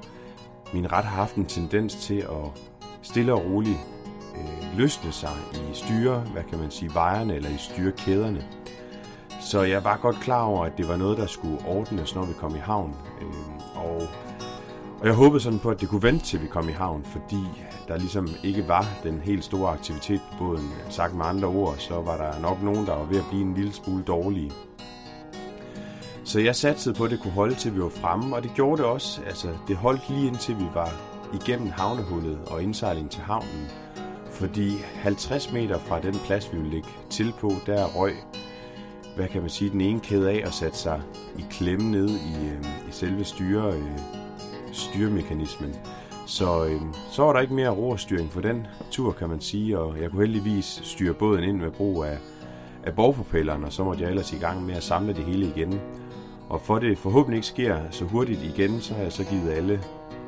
min 0.73 0.91
ret 0.91 1.05
har 1.05 1.15
haft 1.15 1.35
en 1.35 1.45
tendens 1.45 1.95
til 1.95 2.17
at 2.17 2.61
stille 3.01 3.33
og 3.33 3.45
roligt 3.45 3.77
øh, 4.35 4.77
løsne 4.77 5.11
sig 5.11 5.29
i 5.53 5.73
styre, 5.73 6.19
hvad 6.19 6.43
kan 6.43 6.59
man 6.59 6.71
sige, 6.71 6.93
vejerne 6.93 7.35
eller 7.35 7.49
i 7.49 7.57
styrekæderne. 7.57 8.45
Så 9.41 9.61
jeg 9.61 9.83
var 9.83 9.97
godt 10.01 10.15
klar 10.15 10.43
over, 10.43 10.65
at 10.65 10.77
det 10.77 10.87
var 10.87 10.97
noget, 10.97 11.17
der 11.17 11.25
skulle 11.25 11.65
ordnes, 11.65 12.15
når 12.15 12.25
vi 12.25 12.33
kom 12.33 12.55
i 12.55 12.59
havn. 12.59 12.95
Øh, 13.21 13.75
og, 13.75 14.01
og 15.01 15.07
jeg 15.07 15.15
håbede 15.15 15.43
sådan 15.43 15.59
på, 15.59 15.69
at 15.69 15.81
det 15.81 15.89
kunne 15.89 16.03
vente 16.03 16.25
til 16.25 16.41
vi 16.41 16.47
kom 16.47 16.69
i 16.69 16.71
havn, 16.71 17.03
fordi 17.05 17.43
der 17.87 17.97
ligesom 17.97 18.27
ikke 18.43 18.67
var 18.67 18.85
den 19.03 19.19
helt 19.19 19.43
store 19.43 19.71
aktivitet 19.71 20.21
på 20.31 20.37
båden. 20.37 20.71
Sagt 20.89 21.15
med 21.15 21.25
andre 21.25 21.47
ord, 21.47 21.75
så 21.77 22.01
var 22.01 22.17
der 22.17 22.39
nok 22.39 22.63
nogen, 22.63 22.85
der 22.85 22.95
var 22.95 23.05
ved 23.05 23.17
at 23.17 23.25
blive 23.29 23.41
en 23.41 23.53
lille 23.53 23.73
smule 23.73 24.03
dårlige. 24.03 24.51
Så 26.23 26.39
jeg 26.39 26.55
satsede 26.55 26.95
på, 26.95 27.03
at 27.03 27.11
det 27.11 27.19
kunne 27.19 27.33
holde 27.33 27.55
til 27.55 27.75
vi 27.75 27.81
var 27.81 27.89
fremme, 27.89 28.35
og 28.35 28.43
det 28.43 28.51
gjorde 28.55 28.81
det 28.81 28.85
også. 28.85 29.21
Altså, 29.27 29.47
det 29.67 29.75
holdt 29.75 30.09
lige 30.09 30.27
indtil 30.27 30.59
vi 30.59 30.65
var 30.73 30.93
igennem 31.33 31.69
havnehullet 31.69 32.39
og 32.47 32.63
indsejling 32.63 33.09
til 33.09 33.21
havnen. 33.21 33.67
Fordi 34.31 34.77
50 34.77 35.53
meter 35.53 35.79
fra 35.79 36.01
den 36.01 36.15
plads, 36.25 36.53
vi 36.53 36.57
ville 36.57 36.71
ligge 36.71 36.89
til 37.09 37.33
på, 37.39 37.51
der 37.65 37.85
røg, 37.85 38.13
hvad 39.15 39.27
kan 39.27 39.41
man 39.41 39.49
sige, 39.49 39.71
den 39.71 39.81
ene 39.81 39.99
kæde 39.99 40.31
af 40.31 40.43
og 40.45 40.53
satte 40.53 40.77
sig 40.77 41.01
i 41.37 41.45
klemme 41.49 41.91
ned 41.91 42.09
i, 42.09 42.47
øh, 42.47 42.65
i 42.89 42.91
selve 42.91 43.23
styre, 43.23 43.73
øh, 43.73 44.20
styrmekanismen. 44.71 45.75
Så, 46.25 46.65
øh, 46.65 46.81
så 47.11 47.23
var 47.23 47.33
der 47.33 47.39
ikke 47.39 47.53
mere 47.53 47.69
roerstyring 47.69 48.31
for 48.31 48.41
den 48.41 48.67
tur, 48.91 49.11
kan 49.11 49.29
man 49.29 49.41
sige, 49.41 49.79
og 49.79 50.01
jeg 50.01 50.11
kunne 50.11 50.21
heldigvis 50.21 50.81
styre 50.83 51.13
båden 51.13 51.43
ind 51.43 51.57
med 51.57 51.71
brug 51.71 52.03
af, 52.03 52.17
af 52.83 52.95
borgpropelleren, 52.95 53.63
og 53.63 53.73
så 53.73 53.83
måtte 53.83 54.03
jeg 54.03 54.09
ellers 54.09 54.33
i 54.33 54.37
gang 54.37 54.65
med 54.65 54.75
at 54.75 54.83
samle 54.83 55.13
det 55.13 55.23
hele 55.23 55.45
igen. 55.45 55.81
Og 56.49 56.61
for 56.61 56.79
det 56.79 56.97
forhåbentlig 56.97 57.37
ikke 57.37 57.47
sker 57.47 57.77
så 57.91 58.05
hurtigt 58.05 58.43
igen, 58.43 58.81
så 58.81 58.93
har 58.93 59.03
jeg 59.03 59.11
så 59.11 59.23
givet 59.23 59.51
alle 59.51 59.83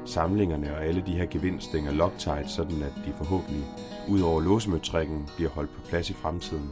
samlingerne 0.05 0.75
og 0.75 0.85
alle 0.85 1.03
de 1.05 1.11
her 1.11 1.25
gevinstninger 1.25 1.91
Loctite, 1.91 2.47
sådan 2.47 2.83
at 2.83 2.93
de 3.05 3.13
forhåbentlig 3.17 3.63
ud 4.09 4.21
over 4.21 4.41
låsemøtrækken 4.41 5.29
bliver 5.35 5.49
holdt 5.49 5.75
på 5.75 5.81
plads 5.89 6.09
i 6.09 6.13
fremtiden. 6.13 6.71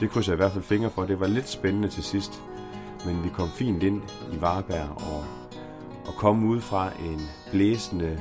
Det 0.00 0.10
krydser 0.10 0.32
jeg 0.32 0.36
i 0.36 0.42
hvert 0.42 0.52
fald 0.52 0.64
fingre 0.64 0.90
for. 0.90 1.04
Det 1.04 1.20
var 1.20 1.26
lidt 1.26 1.48
spændende 1.48 1.88
til 1.88 2.02
sidst, 2.02 2.42
men 3.06 3.24
vi 3.24 3.28
kom 3.28 3.48
fint 3.48 3.82
ind 3.82 4.02
i 4.32 4.40
Varberg 4.40 4.88
og, 4.96 5.24
at 6.08 6.14
komme 6.14 6.48
ud 6.48 6.60
fra 6.60 6.90
en 7.00 7.20
blæsende 7.50 8.18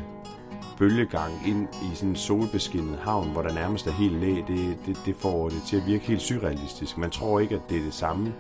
bølgegang 0.78 1.34
ind 1.48 1.68
i 1.74 1.96
sådan 1.96 2.10
en 2.10 2.16
solbeskinnet 2.16 3.00
havn, 3.00 3.32
hvor 3.32 3.42
der 3.42 3.54
nærmest 3.54 3.88
er 3.88 3.92
helt 3.92 4.14
læ, 4.14 4.36
det, 4.48 4.78
det, 4.86 5.02
det 5.06 5.16
får 5.16 5.50
det 5.50 5.62
til 5.68 5.78
at 5.78 5.86
virke 5.86 6.06
helt 6.06 6.22
surrealistisk. 6.22 6.98
Man 6.98 7.12
tror 7.12 7.40
ikke, 7.40 7.56
at 7.56 7.62
det 7.70 7.78
er 7.78 7.84
det 7.84 7.94
samme, 7.94 8.34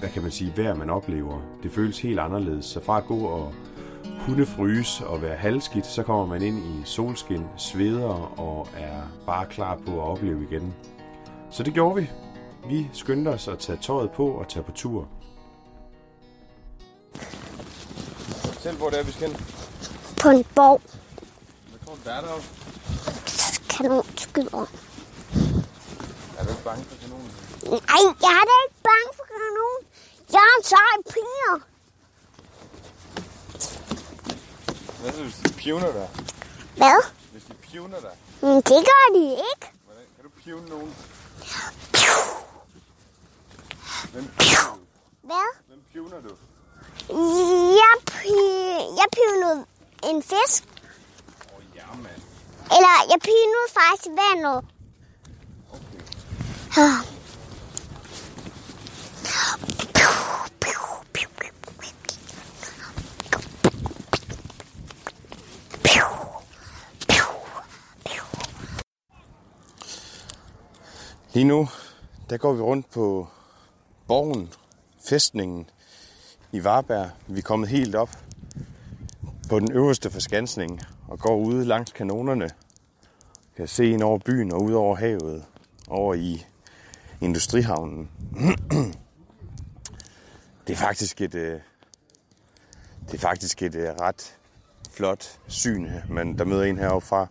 hvad 0.00 0.08
kan 0.08 0.22
man 0.22 0.30
sige, 0.30 0.52
vejr 0.56 0.74
man 0.74 0.90
oplever. 0.90 1.40
Det 1.62 1.72
føles 1.72 2.00
helt 2.00 2.18
anderledes. 2.18 2.64
Så 2.64 2.84
fra 2.84 2.98
at 2.98 3.06
gå 3.06 3.18
og 3.18 3.52
hundefryse 4.20 5.06
og 5.06 5.22
være 5.22 5.36
halvskidt, 5.36 5.86
så 5.86 6.02
kommer 6.02 6.26
man 6.26 6.42
ind 6.42 6.58
i 6.58 6.82
solskin, 6.84 7.44
sveder 7.56 8.40
og 8.40 8.68
er 8.76 9.00
bare 9.26 9.46
klar 9.46 9.78
på 9.86 9.92
at 9.92 10.08
opleve 10.08 10.46
igen. 10.50 10.74
Så 11.50 11.62
det 11.62 11.74
gjorde 11.74 12.00
vi. 12.00 12.10
Vi 12.68 12.88
skyndte 12.92 13.28
os 13.28 13.48
at 13.48 13.58
tage 13.58 13.78
tøjet 13.82 14.10
på 14.10 14.26
og 14.26 14.48
tage 14.48 14.62
på 14.62 14.72
tur. 14.72 15.08
Selv 18.68 18.78
hvor 18.78 18.90
det 18.90 18.98
er, 18.98 19.02
vi 19.02 19.12
skal 19.12 19.28
hen. 19.28 19.46
På 20.20 20.28
en 20.28 20.44
borg. 20.44 20.80
Hvad 21.68 21.78
tror 21.84 21.94
du, 21.94 22.00
der 22.04 22.12
er 22.14 22.20
deroppe? 22.20 22.46
Kanonskyder. 23.70 24.66
Ja, 26.36 26.42
hvem 26.44 26.56
bange 26.64 26.84
for 26.84 26.96
kanonen? 27.02 27.32
Nej, 27.64 28.00
jeg 28.26 28.34
er 28.40 28.44
da 28.50 28.54
ikke 28.64 28.78
bange 28.90 29.10
for 29.16 29.24
kanon. 29.32 29.80
Jeg 30.32 30.42
er 30.50 30.54
en 30.58 30.64
sej 30.64 30.94
piger. 31.12 31.54
Hvad 35.00 35.12
så, 35.12 35.22
hvis 35.22 35.34
de 35.44 35.52
pivner 35.52 35.92
dig? 35.92 36.08
Hvad? 36.76 37.02
Hvis 37.32 37.42
de 37.44 37.54
pivner 37.54 38.00
dig, 38.00 38.14
Men 38.42 38.56
det 38.56 38.80
gør 38.90 39.04
de 39.14 39.24
ikke. 39.30 39.66
hvordan 39.84 40.04
kan 40.16 40.24
du 40.24 40.30
pivne 40.44 40.68
nogen? 40.68 40.94
Piu. 41.92 42.18
Hvem 44.12 44.26
pivner 44.38 44.74
du? 44.74 44.80
Hvad? 45.22 45.48
Hvem 45.68 45.82
pivner 45.92 46.20
du? 46.20 46.34
Jeg, 47.10 47.94
pi- 48.10 48.88
jeg 49.00 49.06
pivnede 49.18 49.66
en 50.08 50.22
fisk. 50.22 50.64
Åh, 50.64 51.56
oh, 51.56 51.62
ja. 51.76 51.82
Eller 52.76 52.94
jeg 53.10 53.18
pinede 53.20 53.68
faktisk 53.78 54.08
vandet. 54.22 54.64
Okay. 55.70 56.82
Ah. 56.82 57.18
Lige 71.34 71.44
nu, 71.44 71.68
der 72.30 72.36
går 72.36 72.52
vi 72.52 72.62
rundt 72.62 72.90
på 72.90 73.28
borgen, 74.08 74.52
fæstningen 75.08 75.70
i 76.52 76.64
Varberg. 76.64 77.10
Vi 77.26 77.38
er 77.38 77.42
kommet 77.42 77.68
helt 77.68 77.94
op 77.94 78.10
på 79.48 79.60
den 79.60 79.72
øverste 79.72 80.10
forskansning 80.10 80.80
og 81.08 81.18
går 81.18 81.36
ude 81.36 81.64
langs 81.64 81.92
kanonerne. 81.92 82.50
Kan 83.56 83.68
se 83.68 83.90
ind 83.90 84.02
over 84.02 84.18
byen 84.18 84.52
og 84.52 84.62
ud 84.62 84.72
over 84.72 84.96
havet, 84.96 85.44
over 85.88 86.14
i 86.14 86.46
industrihavnen. 87.20 88.10
Det 90.66 90.74
er 90.74 90.78
faktisk 90.78 91.20
et, 91.20 91.34
øh, 91.34 91.60
det 93.06 93.14
er 93.14 93.18
faktisk 93.18 93.62
et 93.62 93.74
øh, 93.74 93.88
ret 93.88 94.36
flot 94.90 95.38
syn, 95.46 95.90
men 96.08 96.38
der 96.38 96.44
møder 96.44 96.64
en 96.64 96.78
heroppe 96.78 97.08
fra. 97.08 97.26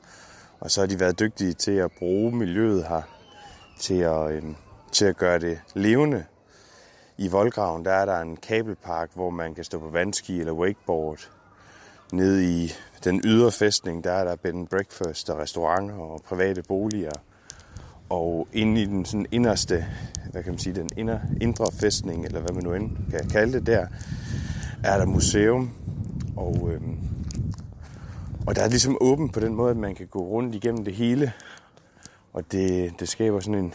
Og 0.60 0.72
så 0.72 0.82
har 0.82 0.88
de 0.88 1.00
været 1.00 1.20
dygtige 1.20 1.54
til 1.54 1.72
at 1.72 1.92
bruge 2.00 2.36
miljøet 2.36 2.88
her 2.88 3.02
til 3.80 4.00
at, 4.00 4.32
øh, 4.32 4.44
til 4.92 5.06
at 5.06 5.18
gøre 5.18 5.40
det 5.40 5.60
levende. 5.74 6.26
I 7.18 7.28
voldgraven 7.28 7.86
der 7.86 7.92
er 7.92 8.06
der 8.06 8.20
en 8.20 8.38
kabelpark, 8.38 9.10
hvor 9.14 9.30
man 9.30 9.56
kan 9.56 9.64
stå 9.64 9.80
på 9.80 9.90
vandski 9.90 10.40
eller 10.40 10.54
wakeboard. 10.54 11.30
Nede 12.12 12.64
i 12.64 12.72
den 13.04 13.22
ydre 13.24 13.52
fæstning, 13.52 14.04
der 14.04 14.12
er 14.12 14.24
der 14.24 14.36
bed 14.36 14.54
and 14.54 14.68
breakfast 14.68 15.30
og 15.30 15.38
restauranter 15.38 15.96
og 15.96 16.22
private 16.22 16.64
boliger. 16.64 17.12
Og 18.10 18.48
inde 18.54 18.82
i 18.82 18.86
den 18.86 19.06
sådan 19.06 19.26
inderste, 19.32 19.86
hvad 20.32 20.44
kan 20.44 20.52
man 20.52 20.60
sige, 20.60 20.76
den 20.76 20.90
inder, 20.98 21.20
indre 21.42 21.72
fæstning, 21.72 22.26
eller 22.26 22.40
hvad 22.40 22.52
man 22.52 22.64
nu 22.64 22.74
end 22.74 22.98
kan 23.12 23.30
kalde 23.30 23.54
det 23.54 23.66
der, 23.66 23.88
er 24.84 24.98
der 24.98 25.06
museum. 25.06 25.72
Og, 26.36 26.70
øhm, 26.72 26.98
og 28.48 28.56
der 28.56 28.62
er 28.62 28.70
ligesom 28.70 28.98
åbent 29.02 29.34
på 29.34 29.40
den 29.40 29.56
måde, 29.56 29.72
at 29.72 29.78
man 29.78 29.96
kan 29.96 30.08
gå 30.08 30.20
rundt 30.20 30.56
igennem 30.56 30.86
det 30.86 30.94
hele. 30.94 31.34
Og 32.34 32.52
det, 32.52 32.94
det 33.00 33.10
skaber 33.10 33.40
sådan 33.40 33.64
en, 33.64 33.74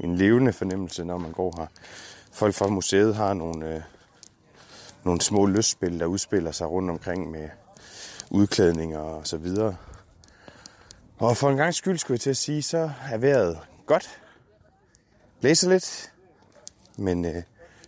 en 0.00 0.16
levende 0.16 0.52
fornemmelse, 0.52 1.04
når 1.04 1.18
man 1.18 1.32
går 1.32 1.54
her. 1.58 1.66
Folk 2.32 2.54
fra 2.54 2.68
museet 2.68 3.14
har 3.14 3.34
nogle, 3.34 3.74
øh, 3.74 3.80
nogle 5.04 5.20
små 5.20 5.46
lystspil, 5.46 6.00
der 6.00 6.06
udspiller 6.06 6.52
sig 6.52 6.70
rundt 6.70 6.90
omkring 6.90 7.30
med 7.30 7.48
udklædninger 8.30 8.98
og 8.98 9.26
så 9.26 9.36
videre. 9.36 9.76
Og 11.18 11.36
for 11.36 11.50
en 11.50 11.56
gang 11.56 11.74
skyld 11.74 11.98
skulle 11.98 12.14
jeg 12.14 12.20
til 12.20 12.30
at 12.30 12.36
sige, 12.36 12.62
så 12.62 12.90
er 13.10 13.18
vejret 13.18 13.58
godt. 13.86 14.20
Blæser 15.40 15.68
lidt, 15.70 16.12
men 16.96 17.24
øh, 17.24 17.42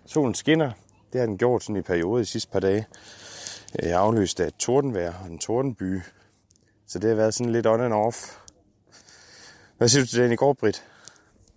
solen 0.07 0.35
skinner. 0.35 0.72
Det 1.12 1.20
har 1.20 1.27
den 1.27 1.38
gjort 1.38 1.62
sådan 1.62 1.77
i 1.77 1.83
periode 1.83 2.20
de 2.20 2.27
sidste 2.27 2.50
par 2.50 2.61
dage. 2.61 2.87
Øh, 3.79 3.88
jeg 3.88 3.94
er 3.94 3.98
afløst 3.98 4.40
af 4.40 4.46
et 4.46 4.55
tordenvejr 4.55 5.14
og 5.22 5.27
en 5.31 5.38
tordenby. 5.38 6.00
Så 6.87 6.98
det 6.98 7.09
har 7.09 7.16
været 7.16 7.35
sådan 7.35 7.53
lidt 7.53 7.66
on 7.66 7.81
and 7.81 7.92
off. 7.92 8.37
Hvad 9.79 9.88
siger 9.88 10.03
du 10.03 10.09
til 10.09 10.22
den 10.22 10.33
i 10.33 10.37
går, 10.37 10.53
Britt? 10.53 10.85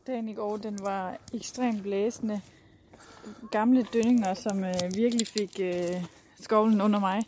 Dagen 0.07 0.29
i 0.29 0.33
går, 0.33 0.57
den 0.57 0.79
var 0.81 1.17
ekstremt 1.33 1.83
blæsende. 1.83 2.41
Gamle 3.51 3.85
dønninger, 3.93 4.33
som 4.33 4.63
øh, 4.63 4.73
virkelig 4.95 5.27
fik 5.27 5.59
øh, 5.59 6.03
skovlen 6.41 6.81
under 6.81 6.99
mig. 6.99 7.23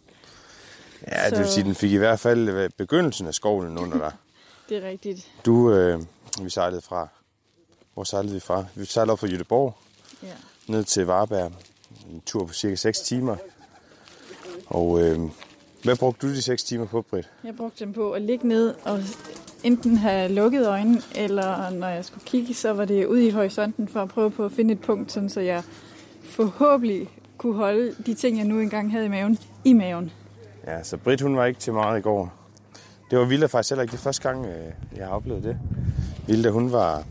Ja, 1.07 1.29
det 1.29 1.37
vil 1.39 1.47
Så- 1.47 1.53
sige, 1.53 1.63
den 1.63 1.75
fik 1.75 1.91
i 1.91 1.95
hvert 1.97 2.19
fald 2.19 2.49
øh, 2.49 2.69
begyndelsen 2.77 3.27
af 3.27 3.33
skovlen 3.33 3.77
under 3.77 3.97
dig. 3.97 4.11
Det 4.69 4.77
er 4.77 4.89
rigtigt. 4.89 5.27
Du, 5.45 5.71
øh, 5.73 5.99
vi 6.41 6.49
sejlede 6.49 6.81
fra... 6.81 7.07
Hvor 7.93 8.03
sejlede 8.03 8.33
vi 8.33 8.39
fra? 8.39 8.65
Vi 8.75 8.85
sejlede 8.85 9.11
op 9.11 9.19
fra 9.19 9.27
Jødeborg 9.27 9.75
Ja. 10.23 10.27
ned 10.67 10.83
til 10.83 11.05
Varberg. 11.05 11.51
En 12.11 12.21
tur 12.25 12.45
på 12.45 12.53
cirka 12.53 12.75
6 12.75 12.99
timer. 12.99 13.35
Og 14.67 15.01
øh, 15.01 15.19
hvad 15.83 15.95
brugte 15.95 16.27
du 16.27 16.33
de 16.33 16.41
6 16.41 16.63
timer 16.63 16.85
på, 16.85 17.01
Britt? 17.01 17.29
Jeg 17.43 17.55
brugte 17.55 17.85
dem 17.85 17.93
på 17.93 18.11
at 18.11 18.21
ligge 18.21 18.47
ned 18.47 18.73
og 18.83 18.99
enten 19.63 19.97
have 19.97 20.31
lukket 20.31 20.67
øjnene, 20.67 21.01
eller 21.15 21.69
når 21.69 21.87
jeg 21.87 22.05
skulle 22.05 22.25
kigge, 22.25 22.53
så 22.53 22.73
var 22.73 22.85
det 22.85 23.05
ude 23.05 23.27
i 23.27 23.29
horisonten 23.29 23.87
for 23.87 24.01
at 24.01 24.09
prøve 24.09 24.31
på 24.31 24.45
at 24.45 24.51
finde 24.51 24.73
et 24.73 24.81
punkt, 24.81 25.11
sådan 25.11 25.29
så 25.29 25.39
jeg 25.41 25.63
forhåbentlig 26.29 27.09
kunne 27.37 27.55
holde 27.55 27.95
de 28.05 28.13
ting, 28.13 28.37
jeg 28.37 28.45
nu 28.45 28.59
engang 28.59 28.91
havde 28.91 29.05
i 29.05 29.09
maven, 29.09 29.39
i 29.63 29.73
maven. 29.73 30.11
Ja, 30.67 30.83
så 30.83 30.97
Britt, 30.97 31.21
hun 31.21 31.37
var 31.37 31.45
ikke 31.45 31.59
til 31.59 31.73
meget 31.73 31.99
i 31.99 32.01
går. 32.01 32.33
Det 33.11 33.19
var 33.19 33.25
Vilda 33.25 33.45
faktisk 33.45 33.71
heller 33.71 33.81
ikke 33.81 33.91
det 33.91 33.99
første 33.99 34.29
gang, 34.29 34.45
øh, 34.45 34.71
jeg 34.97 35.05
har 35.05 35.13
oplevet 35.13 35.43
det. 35.43 35.57
Vilda, 36.27 36.49
hun 36.49 36.71
var, 36.71 37.03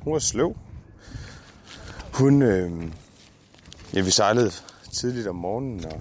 hun 0.00 0.12
var 0.12 0.18
sløv. 0.18 0.56
Hun, 2.12 2.42
øh, 2.42 2.72
ja, 3.94 4.00
vi 4.00 4.10
sejlede 4.10 4.50
tidligt 4.92 5.26
om 5.26 5.36
morgenen, 5.36 5.84
og, 5.84 6.00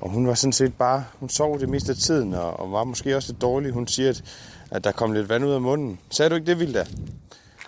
og 0.00 0.10
hun 0.10 0.26
var 0.26 0.34
sådan 0.34 0.52
set 0.52 0.74
bare, 0.74 1.04
hun 1.20 1.28
sov 1.28 1.60
det 1.60 1.68
meste 1.68 1.92
af 1.92 1.96
tiden, 1.96 2.34
og, 2.34 2.60
og 2.60 2.72
var 2.72 2.84
måske 2.84 3.16
også 3.16 3.32
lidt 3.32 3.42
dårlig. 3.42 3.72
Hun 3.72 3.86
siger, 3.86 4.08
at, 4.08 4.24
at 4.70 4.84
der 4.84 4.92
kom 4.92 5.12
lidt 5.12 5.28
vand 5.28 5.44
ud 5.44 5.50
af 5.50 5.60
munden. 5.60 5.98
Sagde 6.10 6.30
du 6.30 6.34
ikke 6.34 6.46
det, 6.46 6.58
Vilda? 6.58 6.86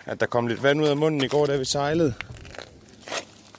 At 0.07 0.21
der 0.21 0.27
kom 0.27 0.47
lidt 0.47 0.63
vand 0.63 0.83
ud 0.83 0.87
af 0.87 0.97
munden 0.97 1.25
i 1.25 1.29
går, 1.29 1.47
da 1.47 1.57
vi 1.57 1.65
sejlede. 1.65 2.15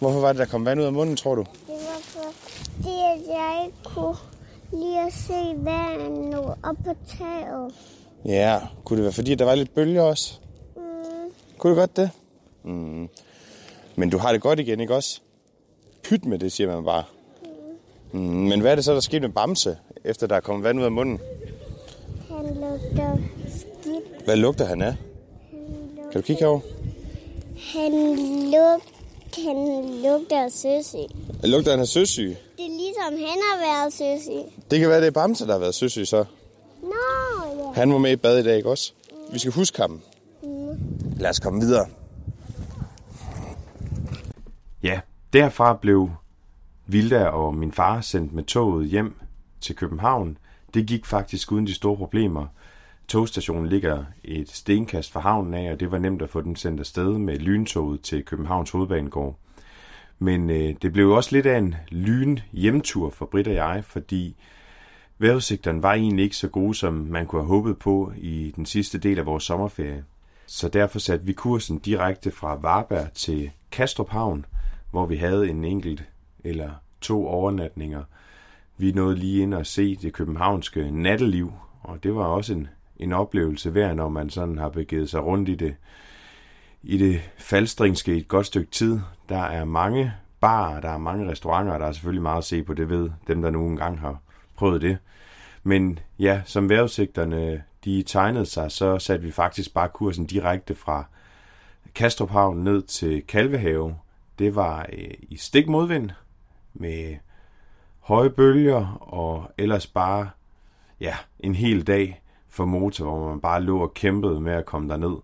Hvorfor 0.01 0.19
var 0.19 0.27
det, 0.27 0.39
der 0.39 0.45
kom 0.45 0.65
vand 0.65 0.79
ud 0.79 0.85
af 0.85 0.93
munden, 0.93 1.15
tror 1.15 1.35
du? 1.35 1.41
Det 1.41 1.73
var 1.75 2.01
fordi, 2.01 2.89
at 2.89 3.19
jeg 3.27 3.61
ikke 3.65 3.77
kunne 3.83 4.15
lige 4.73 4.99
at 4.99 5.13
se 5.13 5.33
vandet 5.57 6.39
op 6.63 6.75
på 6.85 6.93
taget. 7.17 7.73
Ja, 8.25 8.59
kunne 8.85 8.97
det 8.97 9.03
være 9.03 9.13
fordi, 9.13 9.35
der 9.35 9.45
var 9.45 9.55
lidt 9.55 9.73
bølger 9.75 10.01
også? 10.01 10.33
Mm, 10.75 10.81
Kunne 11.57 11.73
du 11.75 11.79
godt 11.79 11.97
det? 11.97 12.09
Mm. 12.63 13.09
Men 13.95 14.09
du 14.09 14.17
har 14.17 14.31
det 14.31 14.41
godt 14.41 14.59
igen, 14.59 14.79
ikke 14.79 14.95
også? 14.95 15.21
Pyt 16.03 16.25
med 16.25 16.39
det, 16.39 16.51
siger 16.51 16.75
man 16.75 16.85
bare. 16.85 17.03
Mm. 18.11 18.19
Men 18.19 18.59
hvad 18.61 18.71
er 18.71 18.75
det 18.75 18.85
så, 18.85 18.93
der 18.93 18.99
skete 18.99 19.19
med 19.19 19.29
Bamse, 19.29 19.77
efter 20.03 20.27
der 20.27 20.35
er 20.35 20.39
kommet 20.39 20.63
vand 20.63 20.79
ud 20.79 20.83
af 20.85 20.91
munden? 20.91 21.19
han 22.29 22.45
lugter 22.45 23.17
skidt. 23.49 24.25
Hvad 24.25 24.35
lugter 24.35 24.65
han 24.65 24.81
af? 24.81 24.95
Kan 26.11 26.21
du 26.21 26.25
kigge 26.25 26.39
herover? 26.39 26.59
Han, 27.73 27.91
lug, 28.51 28.81
han 29.35 29.57
lugter 30.03 30.43
af 30.43 30.51
søsyg. 30.51 31.15
Lugter 31.43 31.71
han 31.71 31.79
af 31.79 31.87
søsyg? 31.87 32.37
Det 32.57 32.65
er 32.65 32.77
ligesom, 32.77 33.27
han 33.29 33.39
har 33.51 33.57
været 33.59 33.93
søsyg. 33.93 34.63
Det 34.71 34.79
kan 34.79 34.89
være, 34.89 35.01
det 35.01 35.07
er 35.07 35.11
Bamse, 35.11 35.45
der 35.45 35.51
har 35.51 35.59
været 35.59 35.75
søsyg 35.75 36.07
så. 36.07 36.25
Nå, 36.83 36.89
ja. 37.57 37.71
Han 37.71 37.91
var 37.93 37.97
med 37.97 38.11
i 38.11 38.15
bad 38.15 38.39
i 38.39 38.43
dag, 38.43 38.57
ikke 38.57 38.69
også? 38.69 38.93
Vi 39.33 39.39
skal 39.39 39.51
huske 39.51 39.81
ham. 39.81 40.01
Lad 41.17 41.29
os 41.29 41.39
komme 41.39 41.61
videre. 41.61 41.87
Ja, 44.83 44.99
derfra 45.33 45.73
blev 45.73 46.09
Vilda 46.87 47.25
og 47.25 47.55
min 47.55 47.71
far 47.71 48.01
sendt 48.01 48.33
med 48.33 48.43
toget 48.43 48.87
hjem 48.89 49.15
til 49.61 49.75
København. 49.75 50.37
Det 50.73 50.85
gik 50.85 51.05
faktisk 51.05 51.51
uden 51.51 51.67
de 51.67 51.73
store 51.73 51.97
problemer. 51.97 52.45
Togstationen 53.11 53.67
ligger 53.67 54.03
et 54.23 54.49
stenkast 54.49 55.11
fra 55.11 55.19
havnen 55.19 55.53
af, 55.53 55.71
og 55.71 55.79
det 55.79 55.91
var 55.91 55.97
nemt 55.97 56.21
at 56.21 56.29
få 56.29 56.41
den 56.41 56.55
sendt 56.55 56.79
afsted 56.79 57.17
med 57.17 57.39
lyntoget 57.39 58.01
til 58.01 58.25
Københavns 58.25 58.69
Hovedbanegård. 58.69 59.37
Men 60.19 60.49
øh, 60.49 60.75
det 60.81 60.93
blev 60.93 61.05
jo 61.05 61.15
også 61.15 61.29
lidt 61.31 61.45
af 61.45 61.57
en 61.57 61.75
lyn 61.89 62.37
hjemtur 62.51 63.09
for 63.09 63.25
Britt 63.25 63.47
og 63.47 63.53
jeg, 63.53 63.83
fordi 63.85 64.35
vejrudsigterne 65.17 65.83
var 65.83 65.93
egentlig 65.93 66.23
ikke 66.23 66.35
så 66.35 66.47
gode, 66.47 66.75
som 66.75 66.93
man 66.93 67.25
kunne 67.25 67.41
have 67.41 67.47
håbet 67.47 67.79
på 67.79 68.13
i 68.17 68.53
den 68.55 68.65
sidste 68.65 68.97
del 68.97 69.19
af 69.19 69.25
vores 69.25 69.43
sommerferie. 69.43 70.03
Så 70.45 70.67
derfor 70.67 70.99
satte 70.99 71.25
vi 71.25 71.33
kursen 71.33 71.79
direkte 71.79 72.31
fra 72.31 72.55
Varberg 72.55 73.13
til 73.13 73.51
Kastrup 73.71 74.09
Havn, 74.09 74.45
hvor 74.91 75.05
vi 75.05 75.15
havde 75.15 75.49
en 75.49 75.65
enkelt 75.65 76.03
eller 76.43 76.69
to 77.01 77.27
overnatninger. 77.27 78.03
Vi 78.77 78.91
nåede 78.91 79.15
lige 79.15 79.41
ind 79.41 79.53
og 79.53 79.65
se 79.65 79.95
det 79.95 80.13
københavnske 80.13 80.91
natteliv, 80.91 81.53
og 81.81 82.03
det 82.03 82.15
var 82.15 82.25
også 82.25 82.53
en, 82.53 82.67
en 83.01 83.13
oplevelse 83.13 83.73
værd, 83.73 83.95
når 83.95 84.09
man 84.09 84.29
sådan 84.29 84.57
har 84.57 84.69
begivet 84.69 85.09
sig 85.09 85.23
rundt 85.23 85.49
i 85.49 85.55
det, 85.55 85.75
i 86.83 86.97
det 86.97 87.31
faldstringske 87.37 88.15
et 88.15 88.27
godt 88.27 88.45
stykke 88.45 88.71
tid. 88.71 88.99
Der 89.29 89.41
er 89.41 89.65
mange 89.65 90.13
barer, 90.39 90.79
der 90.79 90.89
er 90.89 90.97
mange 90.97 91.31
restauranter, 91.31 91.73
og 91.73 91.79
der 91.79 91.85
er 91.85 91.91
selvfølgelig 91.91 92.21
meget 92.21 92.37
at 92.37 92.43
se 92.43 92.63
på, 92.63 92.73
det 92.73 92.89
ved 92.89 93.09
dem, 93.27 93.41
der 93.41 93.49
nogle 93.49 93.77
gange 93.77 93.97
har 93.99 94.17
prøvet 94.55 94.81
det. 94.81 94.97
Men 95.63 95.99
ja, 96.19 96.41
som 96.45 96.69
vejrudsigterne 96.69 97.63
de 97.85 98.03
tegnede 98.03 98.45
sig, 98.45 98.71
så 98.71 98.99
satte 98.99 99.25
vi 99.25 99.31
faktisk 99.31 99.73
bare 99.73 99.89
kursen 99.89 100.25
direkte 100.25 100.75
fra 100.75 101.05
Kastrup 101.95 102.29
Havn 102.29 102.63
ned 102.63 102.81
til 102.81 103.21
Kalvehave, 103.27 103.95
det 104.39 104.55
var 104.55 104.85
øh, 104.93 105.13
i 105.21 105.37
stik 105.37 105.67
modvind 105.67 106.09
med 106.73 107.15
høje 107.99 108.29
bølger 108.29 108.97
og 109.01 109.51
ellers 109.57 109.87
bare 109.87 110.29
ja, 110.99 111.15
en 111.39 111.55
hel 111.55 111.87
dag 111.87 112.20
for 112.51 112.65
motor, 112.65 113.05
hvor 113.05 113.29
man 113.29 113.39
bare 113.39 113.63
lå 113.63 113.79
og 113.79 113.93
kæmpede 113.93 114.41
med 114.41 114.53
at 114.53 114.65
komme 114.65 114.89
derned. 114.89 115.17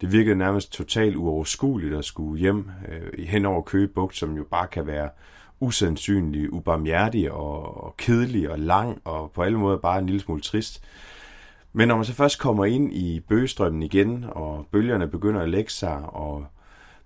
Det 0.00 0.12
virkede 0.12 0.36
nærmest 0.36 0.72
totalt 0.72 1.16
uoverskueligt 1.16 1.94
at 1.94 2.04
skulle 2.04 2.40
hjem 2.40 2.70
øh, 2.88 3.24
hen 3.26 3.46
over 3.46 3.62
Køge 3.62 3.88
Bugt, 3.88 4.16
som 4.16 4.36
jo 4.36 4.44
bare 4.44 4.66
kan 4.66 4.86
være 4.86 5.08
usandsynlig, 5.60 6.52
ubarmhjertig 6.52 7.32
og, 7.32 7.84
og 7.84 7.96
kedelig 7.96 8.50
og 8.50 8.58
lang 8.58 9.00
og 9.04 9.30
på 9.30 9.42
alle 9.42 9.58
måder 9.58 9.78
bare 9.78 9.98
en 9.98 10.06
lille 10.06 10.20
smule 10.20 10.40
trist. 10.40 10.82
Men 11.72 11.88
når 11.88 11.96
man 11.96 12.04
så 12.04 12.12
først 12.12 12.38
kommer 12.38 12.64
ind 12.64 12.92
i 12.92 13.20
bøgestrømmen 13.20 13.82
igen, 13.82 14.24
og 14.28 14.66
bølgerne 14.70 15.08
begynder 15.08 15.40
at 15.40 15.48
lægge 15.48 15.70
sig, 15.70 15.96
og 16.08 16.46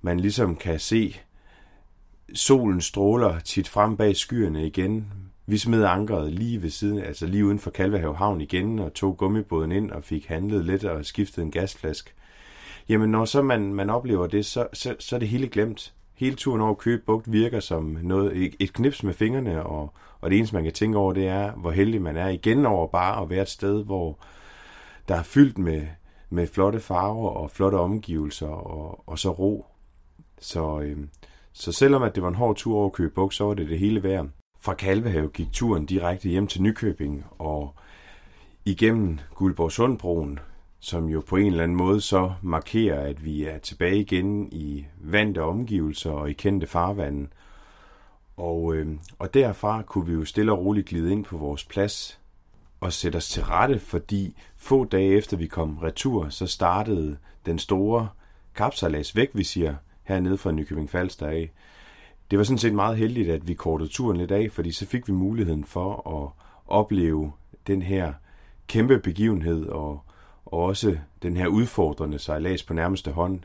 man 0.03 0.21
ligesom 0.21 0.57
kan 0.57 0.79
se 0.79 1.17
solen 2.35 2.81
stråler 2.81 3.39
tit 3.39 3.69
frem 3.69 3.97
bag 3.97 4.17
skyerne 4.17 4.67
igen. 4.67 5.13
Vi 5.51 5.59
smed 5.59 5.85
ankeret 5.85 6.33
lige 6.33 6.63
ved 6.63 6.71
siden, 6.71 6.99
altså 6.99 7.27
lige 7.27 7.47
uden 7.47 7.59
for 7.59 7.71
Kalvehave 7.71 8.17
Havn 8.17 8.41
igen, 8.41 8.79
og 8.79 8.95
tog 8.95 9.17
gummibåden 9.17 9.73
ind 9.73 9.91
og 9.91 10.05
fik 10.05 10.27
handlet 10.27 10.65
lidt 10.65 10.85
og 10.85 11.05
skiftet 11.05 11.43
en 11.43 11.51
gasflaske. 11.51 12.11
Jamen, 12.89 13.11
når 13.11 13.25
så 13.25 13.43
man, 13.43 13.75
man 13.75 13.91
oplever 13.91 14.27
det, 14.27 14.47
så, 14.47 14.67
så, 14.73 14.97
så 14.99 15.17
er 15.17 15.19
det 15.19 15.29
hele 15.29 15.49
glemt. 15.49 15.95
Hele 16.15 16.37
turen 16.37 16.61
over 16.61 16.75
Køge 16.75 16.99
Bugt 16.99 17.33
virker 17.33 17.61
som 17.61 17.99
noget, 18.03 18.55
et 18.61 18.73
knips 18.73 19.03
med 19.03 19.15
fingrene, 19.15 19.63
og, 19.63 19.93
og 20.21 20.31
det 20.31 20.39
eneste, 20.39 20.57
man 20.57 20.65
kan 20.65 20.73
tænke 20.73 20.99
over, 20.99 21.13
det 21.13 21.29
er, 21.29 21.53
hvor 21.53 21.71
heldig 21.71 22.03
man 22.03 22.17
er 22.17 22.29
igen 22.29 22.67
over 22.67 22.87
bare 22.87 23.23
at 23.23 23.31
være 23.31 23.43
et 23.43 23.49
sted, 23.49 23.85
hvor 23.85 24.19
der 25.09 25.15
er 25.15 25.23
fyldt 25.23 25.59
med, 25.59 25.83
med 26.29 26.47
flotte 26.47 26.81
farver 26.81 27.31
og 27.31 27.51
flotte 27.51 27.77
omgivelser, 27.77 28.49
og, 28.49 29.09
og 29.09 29.19
så 29.19 29.31
ro. 29.31 29.67
Så, 30.41 30.81
øh, 30.81 30.99
så 31.53 31.73
selvom 31.73 32.03
at 32.03 32.15
det 32.15 32.23
var 32.23 32.29
en 32.29 32.35
hård 32.35 32.57
tur 32.57 32.77
over 32.77 32.91
Køge 32.91 33.11
Bugt, 33.11 33.35
så 33.35 33.45
var 33.45 33.55
det 33.55 33.69
det 33.69 33.79
hele 33.79 34.03
værd. 34.03 34.27
Fra 34.62 34.75
Kalvehave 34.75 35.29
gik 35.29 35.53
turen 35.53 35.87
direkte 35.87 36.29
hjem 36.29 36.46
til 36.46 36.62
Nykøbing, 36.62 37.27
og 37.38 37.75
igennem 38.64 39.18
Guldborgsundbroen, 39.35 40.38
som 40.81 41.09
jo 41.09 41.23
på 41.29 41.37
en 41.37 41.46
eller 41.46 41.62
anden 41.62 41.77
måde 41.77 42.01
så 42.01 42.33
markerer, 42.42 43.01
at 43.01 43.25
vi 43.25 43.44
er 43.44 43.59
tilbage 43.59 44.01
igen 44.01 44.49
i 44.53 44.87
vante 44.99 45.42
omgivelser 45.42 46.11
og 46.11 46.31
i 46.31 46.33
kendte 46.33 46.66
farvande. 46.66 47.29
Og, 48.37 48.75
øh, 48.75 48.88
og 49.18 49.35
derfra 49.35 49.83
kunne 49.83 50.07
vi 50.07 50.12
jo 50.12 50.25
stille 50.25 50.53
og 50.53 50.59
roligt 50.59 50.87
glide 50.87 51.12
ind 51.12 51.25
på 51.25 51.37
vores 51.37 51.64
plads 51.64 52.20
og 52.81 52.92
sætte 52.92 53.16
os 53.16 53.29
til 53.29 53.44
rette, 53.44 53.79
fordi 53.79 54.37
få 54.57 54.85
dage 54.85 55.16
efter 55.16 55.37
vi 55.37 55.46
kom 55.46 55.79
retur, 55.79 56.29
så 56.29 56.46
startede 56.46 57.16
den 57.46 57.59
store 57.59 58.09
kapsalas 58.55 59.16
væk, 59.16 59.31
vi 59.35 59.44
siger, 59.44 59.75
hernede 60.03 60.38
fra 60.38 60.51
Nykøbing 60.51 60.90
Falster 60.90 61.27
af. 61.27 61.51
Det 62.31 62.38
var 62.38 62.45
sådan 62.45 62.59
set 62.59 62.75
meget 62.75 62.97
heldigt, 62.97 63.31
at 63.31 63.49
vi 63.49 63.55
kortede 63.55 63.90
turen 63.90 64.16
lidt 64.16 64.31
af, 64.31 64.53
fordi 64.53 64.73
så 64.73 64.87
fik 64.87 65.09
vi 65.09 65.12
muligheden 65.12 65.64
for 65.64 66.11
at 66.19 66.45
opleve 66.66 67.33
den 67.66 67.83
her 67.83 68.12
kæmpe 68.66 68.99
begivenhed 68.99 69.66
og, 69.66 70.01
og 70.45 70.62
også 70.62 70.99
den 71.23 71.37
her 71.37 71.47
udfordrende 71.47 72.19
sejlads 72.19 72.62
på 72.62 72.75
nærmeste 72.75 73.11
hånd. 73.11 73.40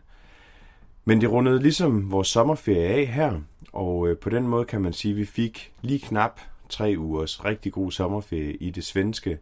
Men 1.06 1.22
det 1.22 1.32
rundede 1.32 1.62
ligesom 1.62 2.12
vores 2.12 2.28
sommerferie 2.28 2.88
af 2.88 3.08
her, 3.08 3.40
og 3.74 4.08
øh, 4.08 4.18
på 4.18 4.30
den 4.30 4.48
måde 4.48 4.66
kan 4.66 4.82
man 4.82 4.94
sige, 4.94 5.12
at 5.12 5.18
vi 5.18 5.26
fik 5.26 5.74
lige 5.82 6.00
knap 6.00 6.40
tre 6.70 6.96
ugers 6.98 7.46
rigtig 7.46 7.72
god 7.72 7.92
sommerferie 7.92 8.54
i 8.54 8.70
det 8.70 8.86
svenske. 8.86 9.38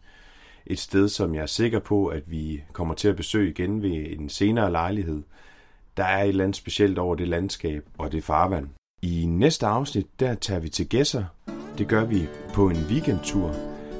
Et 0.65 0.79
sted, 0.79 1.09
som 1.09 1.35
jeg 1.35 1.41
er 1.41 1.45
sikker 1.45 1.79
på, 1.79 2.07
at 2.07 2.31
vi 2.31 2.63
kommer 2.73 2.93
til 2.93 3.07
at 3.07 3.15
besøge 3.15 3.49
igen 3.49 3.81
ved 3.81 4.19
en 4.19 4.29
senere 4.29 4.71
lejlighed. 4.71 5.23
Der 5.97 6.03
er 6.03 6.23
et 6.23 6.29
eller 6.29 6.43
andet 6.43 6.55
specielt 6.55 6.97
over 6.97 7.15
det 7.15 7.27
landskab 7.27 7.85
og 7.97 8.11
det 8.11 8.23
farvand. 8.23 8.69
I 9.05 9.25
næste 9.25 9.65
afsnit, 9.65 10.19
der 10.19 10.35
tager 10.35 10.59
vi 10.59 10.69
til 10.69 10.87
Gæsser. 10.87 11.23
Det 11.77 11.87
gør 11.87 12.05
vi 12.05 12.27
på 12.53 12.69
en 12.69 12.77
weekendtur, 12.89 13.55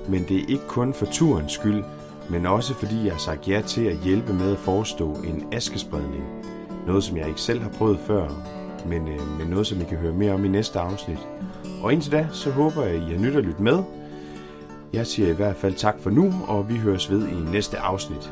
men 0.09 0.25
det 0.29 0.37
er 0.37 0.45
ikke 0.47 0.67
kun 0.67 0.93
for 0.93 1.05
turens 1.05 1.51
skyld, 1.51 1.83
men 2.29 2.45
også 2.45 2.73
fordi 2.73 3.03
jeg 3.03 3.11
har 3.11 3.19
sagt 3.19 3.47
ja 3.47 3.61
til 3.67 3.85
at 3.85 3.97
hjælpe 4.03 4.33
med 4.33 4.51
at 4.51 4.57
forestå 4.57 5.13
en 5.13 5.53
askespredning. 5.53 6.23
Noget, 6.87 7.03
som 7.03 7.17
jeg 7.17 7.27
ikke 7.27 7.41
selv 7.41 7.61
har 7.61 7.69
prøvet 7.69 7.99
før, 8.07 8.29
men, 8.87 9.07
øh, 9.07 9.39
men 9.39 9.47
noget, 9.47 9.67
som 9.67 9.81
I 9.81 9.83
kan 9.83 9.97
høre 9.97 10.13
mere 10.13 10.33
om 10.33 10.45
i 10.45 10.47
næste 10.47 10.79
afsnit. 10.79 11.19
Og 11.81 11.93
indtil 11.93 12.11
da, 12.11 12.27
så 12.31 12.51
håber 12.51 12.83
jeg, 12.83 12.95
at 12.95 13.09
I 13.09 13.11
har 13.11 13.19
nyt 13.19 13.35
at 13.35 13.43
lytte 13.43 13.63
med. 13.63 13.83
Jeg 14.93 15.07
siger 15.07 15.29
i 15.29 15.35
hvert 15.35 15.55
fald 15.55 15.73
tak 15.73 15.99
for 15.99 16.09
nu, 16.09 16.33
og 16.47 16.69
vi 16.69 16.75
høres 16.77 17.11
ved 17.11 17.27
i 17.27 17.51
næste 17.51 17.77
afsnit. 17.77 18.31